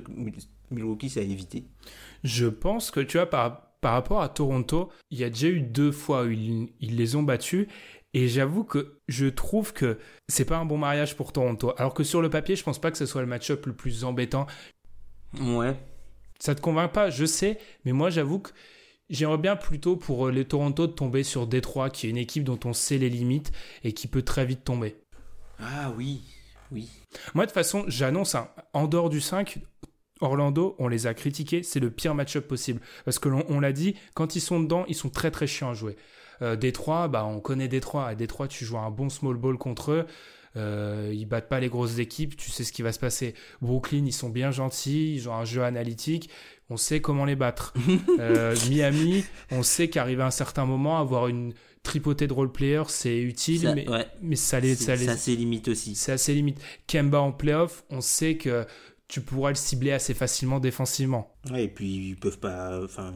[0.70, 1.64] Milwaukee, c'est à éviter.
[2.22, 5.60] Je pense que, tu vois, par, par rapport à Toronto, il y a déjà eu
[5.60, 7.68] deux fois où ils, ils les ont battus.
[8.16, 11.74] Et j'avoue que je trouve que c'est pas un bon mariage pour Toronto.
[11.76, 14.04] Alors que sur le papier, je pense pas que ce soit le match-up le plus
[14.04, 14.46] embêtant.
[15.38, 15.76] Ouais.
[16.38, 18.52] Ça te convainc pas, je sais, mais moi j'avoue que
[19.10, 22.58] j'aimerais bien plutôt pour les Toronto de tomber sur Détroit, qui est une équipe dont
[22.64, 23.52] on sait les limites
[23.84, 24.96] et qui peut très vite tomber.
[25.60, 26.22] Ah oui,
[26.72, 26.88] oui.
[27.34, 29.58] Moi de toute façon, j'annonce un en dehors du 5,
[30.22, 32.80] Orlando, on les a critiqués, c'est le pire match-up possible.
[33.04, 35.74] Parce que on l'a dit, quand ils sont dedans, ils sont très très chiants à
[35.74, 35.96] jouer.
[36.42, 38.06] Euh, Détroit, bah, on connaît Détroit.
[38.06, 40.06] À Détroit, tu joues un bon small ball contre eux.
[40.56, 43.34] Euh, ils battent pas les grosses équipes, tu sais ce qui va se passer.
[43.60, 46.30] Brooklyn, ils sont bien gentils, ils ont un jeu analytique,
[46.70, 47.74] on sait comment les battre.
[48.18, 52.82] Euh, Miami, on sait qu'arriver à un certain moment, avoir une tripotée de role player,
[52.88, 53.86] c'est utile, mais,
[54.22, 55.94] mais ça les, ça C'est limite aussi.
[55.94, 56.58] C'est assez limite.
[56.86, 58.64] Kemba en playoff, on sait que
[59.08, 61.32] tu pourras le cibler assez facilement défensivement.
[61.50, 62.82] Ouais, et puis ils peuvent pas.
[62.82, 63.14] Enfin,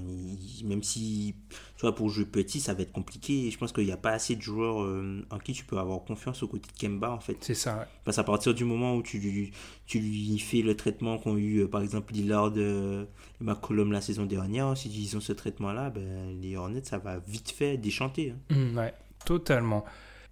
[0.64, 1.34] même si.
[1.48, 3.50] Tu vois, pour jouer petit, ça va être compliqué.
[3.50, 6.04] je pense qu'il n'y a pas assez de joueurs euh, en qui tu peux avoir
[6.04, 7.38] confiance au côté de Kemba, en fait.
[7.40, 9.50] C'est ça, Parce qu'à partir du moment où tu, lui,
[9.86, 13.06] tu lui fais le traitement qu'ont eu, euh, par exemple, Lillard et
[13.40, 17.50] McCollum la saison dernière, si ils ont ce traitement-là, ben, les Hornets, ça va vite
[17.50, 18.30] fait déchanter.
[18.30, 18.54] Hein.
[18.54, 19.84] Mmh, ouais, totalement.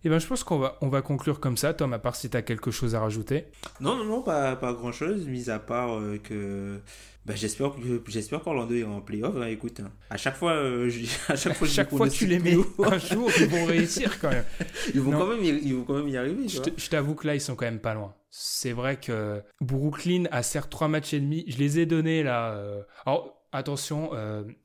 [0.08, 2.30] Eh ben, je pense qu'on va, on va conclure comme ça, Tom, à part si
[2.30, 3.44] tu as quelque chose à rajouter.
[3.78, 6.80] Non, non, non, pas, pas grand chose, mis à part euh, que.
[7.26, 7.74] Ben, j'espère,
[8.06, 9.36] j'espère qu'Orlando est en playoff.
[9.36, 9.90] Hein, écoute, hein.
[10.08, 10.90] à chaque fois, euh,
[11.28, 12.54] à chaque fois, chaque fois tu les mets
[12.84, 14.46] un jour, ils vont réussir quand même.
[14.94, 16.48] Ils vont, quand même, y, ils vont quand même y arriver.
[16.48, 18.14] Je, t'avoue que là, ils sont quand même pas loin.
[18.30, 21.44] C'est vrai que Brooklyn a certes trois matchs et demi.
[21.48, 22.52] Je les ai donnés là.
[22.52, 24.12] Euh, alors, attention,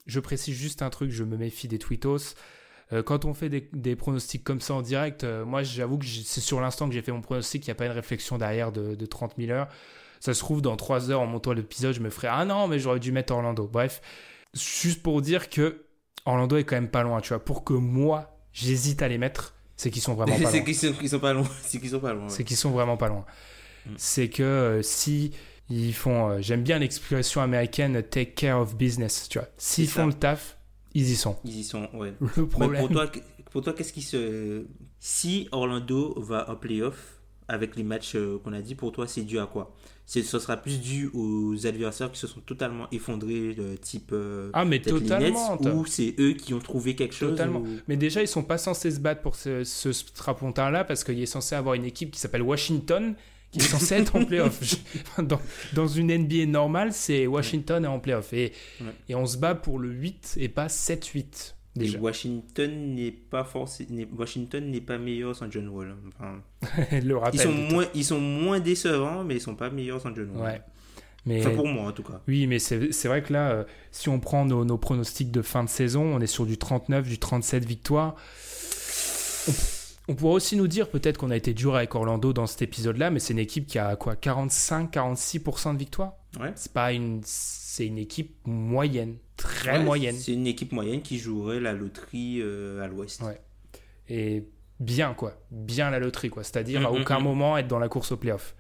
[0.05, 2.35] je précise juste un truc, je me méfie des tweetos.
[2.93, 6.41] Euh, quand on fait des, pronostics comme ça en direct, euh, moi j'avoue que c'est
[6.41, 9.05] sur l'instant que j'ai fait mon pronostic, il n'y a pas une réflexion derrière de,
[9.05, 9.67] 30 000 heures.
[10.19, 12.79] Ça se trouve, dans 3 heures en montant l'épisode, je me ferai Ah non, mais
[12.79, 13.67] j'aurais dû mettre Orlando.
[13.67, 14.01] Bref,
[14.53, 15.85] juste pour dire que
[16.25, 17.43] Orlando est quand même pas loin, tu vois.
[17.43, 20.51] Pour que moi, j'hésite à les mettre, c'est qu'ils sont vraiment pas loin.
[20.51, 21.47] c'est qu'ils sont, pas loin.
[21.63, 22.29] C'est qu'ils sont pas loin.
[22.29, 23.25] C'est qu'ils sont vraiment pas loin.
[23.85, 23.93] Mm.
[23.97, 25.31] C'est que euh, si
[25.69, 29.47] ils font, j'aime bien l'expression américaine, take care of business, tu vois.
[29.57, 30.57] S'ils font le taf,
[30.93, 31.37] ils y sont.
[31.43, 32.13] Ils y sont, ouais.
[32.37, 32.81] Le problème.
[32.81, 33.11] pour toi,
[33.51, 34.65] pour toi qu'est-ce qui se.
[34.99, 39.21] Si Orlando va en playoff avec les matchs euh, qu'on a dit, pour toi, c'est
[39.21, 39.75] dû à quoi?
[40.05, 44.65] Ce sera plus dû aux adversaires qui se sont totalement effondrés, de type euh, ah
[44.65, 47.63] mais totalement ou c'est eux qui ont trouvé quelque chose totalement.
[47.87, 51.21] Mais déjà ils sont pas censés se battre pour ce, ce strapontin là parce qu'il
[51.21, 53.15] est censé avoir une équipe qui s'appelle Washington
[53.53, 54.59] qui est censé être en playoff.
[55.19, 55.39] dans,
[55.73, 58.33] dans, une NBA normale, c'est Washington est en playoff.
[58.33, 58.51] Et,
[59.07, 61.53] et on se bat pour le 8 et pas 7-8.
[61.75, 61.99] Déjà.
[61.99, 65.95] Washington n'est pas forcément Washington n'est pas meilleur sans John Wall.
[66.09, 66.39] Enfin,
[66.91, 70.29] le ils sont moins ils sont moins décevants mais ils sont pas meilleurs sans John
[70.35, 70.43] Wall.
[70.43, 70.61] Ouais.
[71.25, 72.21] Mais, enfin pour moi en tout cas.
[72.27, 75.63] Oui, mais c'est vrai que là, euh, si on prend nos, nos, pronostics de fin
[75.63, 78.15] de saison, on est sur du 39, du 37 victoires.
[79.47, 79.51] On
[80.15, 83.19] pourrait aussi nous dire peut-être qu'on a été dur avec Orlando dans cet épisode-là, mais
[83.19, 86.51] c'est une équipe qui a quoi 45-46% de victoire Ouais.
[86.55, 90.15] C'est pas une, c'est une équipe moyenne, très moyenne.
[90.15, 93.21] C'est une équipe moyenne qui jouerait la loterie euh, à l'Ouest.
[93.21, 93.39] Ouais.
[94.09, 94.43] Et
[94.79, 96.43] bien quoi, bien la loterie quoi.
[96.43, 97.23] C'est-à-dire mm, à mm, aucun mm.
[97.23, 98.55] moment être dans la course au playoff.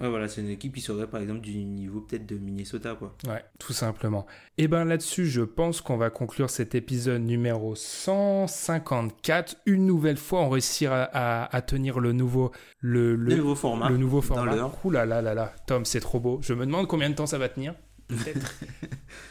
[0.00, 3.14] Ouais, voilà, c'est une équipe qui serait par exemple du niveau peut-être de Minnesota, quoi.
[3.26, 4.26] Ouais, tout simplement.
[4.58, 9.56] Et eh ben là-dessus, je pense qu'on va conclure cet épisode numéro 154.
[9.66, 13.88] Une nouvelle fois, on réussira à, tenir le nouveau, le, le, nouveau format.
[13.88, 14.70] Le nouveau format.
[14.84, 16.38] Ouh là là là là, Tom, c'est trop beau.
[16.42, 17.74] Je me demande combien de temps ça va tenir
[18.08, 18.54] peut-être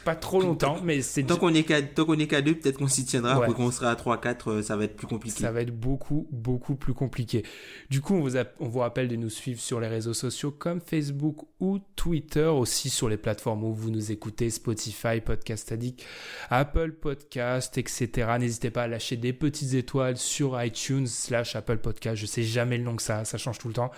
[0.04, 2.78] pas trop longtemps, mais c'est tant qu'on est qu'à tant qu'on est qu'à deux, peut-être
[2.78, 3.38] qu'on s'y tiendra.
[3.40, 3.52] Ouais.
[3.52, 5.40] Qu'on sera à 3-4, euh, ça va être plus compliqué.
[5.40, 7.44] Ça va être beaucoup beaucoup plus compliqué.
[7.90, 10.80] Du coup, on vous on vous rappelle de nous suivre sur les réseaux sociaux comme
[10.80, 16.04] Facebook ou Twitter, aussi sur les plateformes où vous nous écoutez, Spotify, Podcast Addict,
[16.50, 18.28] Apple Podcast, etc.
[18.38, 22.16] N'hésitez pas à lâcher des petites étoiles sur iTunes slash Apple Podcast.
[22.16, 23.90] Je sais jamais le nom que ça, ça change tout le temps.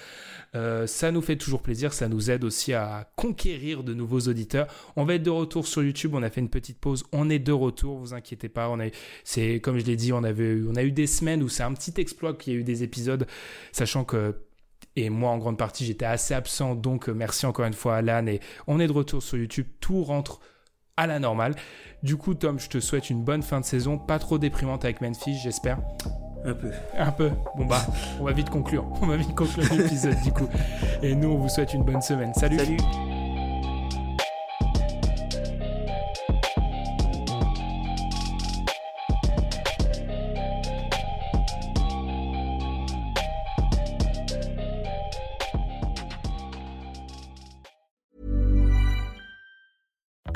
[0.55, 4.68] Euh, ça nous fait toujours plaisir, ça nous aide aussi à conquérir de nouveaux auditeurs.
[4.97, 6.14] On va être de retour sur YouTube.
[6.14, 7.05] On a fait une petite pause.
[7.12, 7.99] On est de retour.
[7.99, 8.69] Vous inquiétez pas.
[8.69, 8.87] On a,
[9.25, 11.73] c'est comme je l'ai dit, on avait, on a eu des semaines où c'est un
[11.73, 13.27] petit exploit qu'il y a eu des épisodes,
[13.73, 14.35] sachant que
[14.97, 16.75] et moi, en grande partie, j'étais assez absent.
[16.75, 18.27] Donc, euh, merci encore une fois, Alan.
[18.27, 19.66] Et on est de retour sur YouTube.
[19.79, 20.41] Tout rentre
[20.97, 21.55] à la normale.
[22.03, 23.97] Du coup, Tom, je te souhaite une bonne fin de saison.
[23.97, 25.79] Pas trop déprimante avec Memphis, j'espère.
[26.45, 26.71] Un peu.
[26.97, 27.31] Un peu.
[27.57, 27.87] Bon, bah,
[28.21, 28.85] on va vite conclure.
[29.03, 30.49] On va vite conclure l'épisode, du coup.
[31.03, 32.33] Et nous, on vous souhaite une bonne semaine.
[32.35, 32.59] Salut.
[32.59, 33.18] Salut.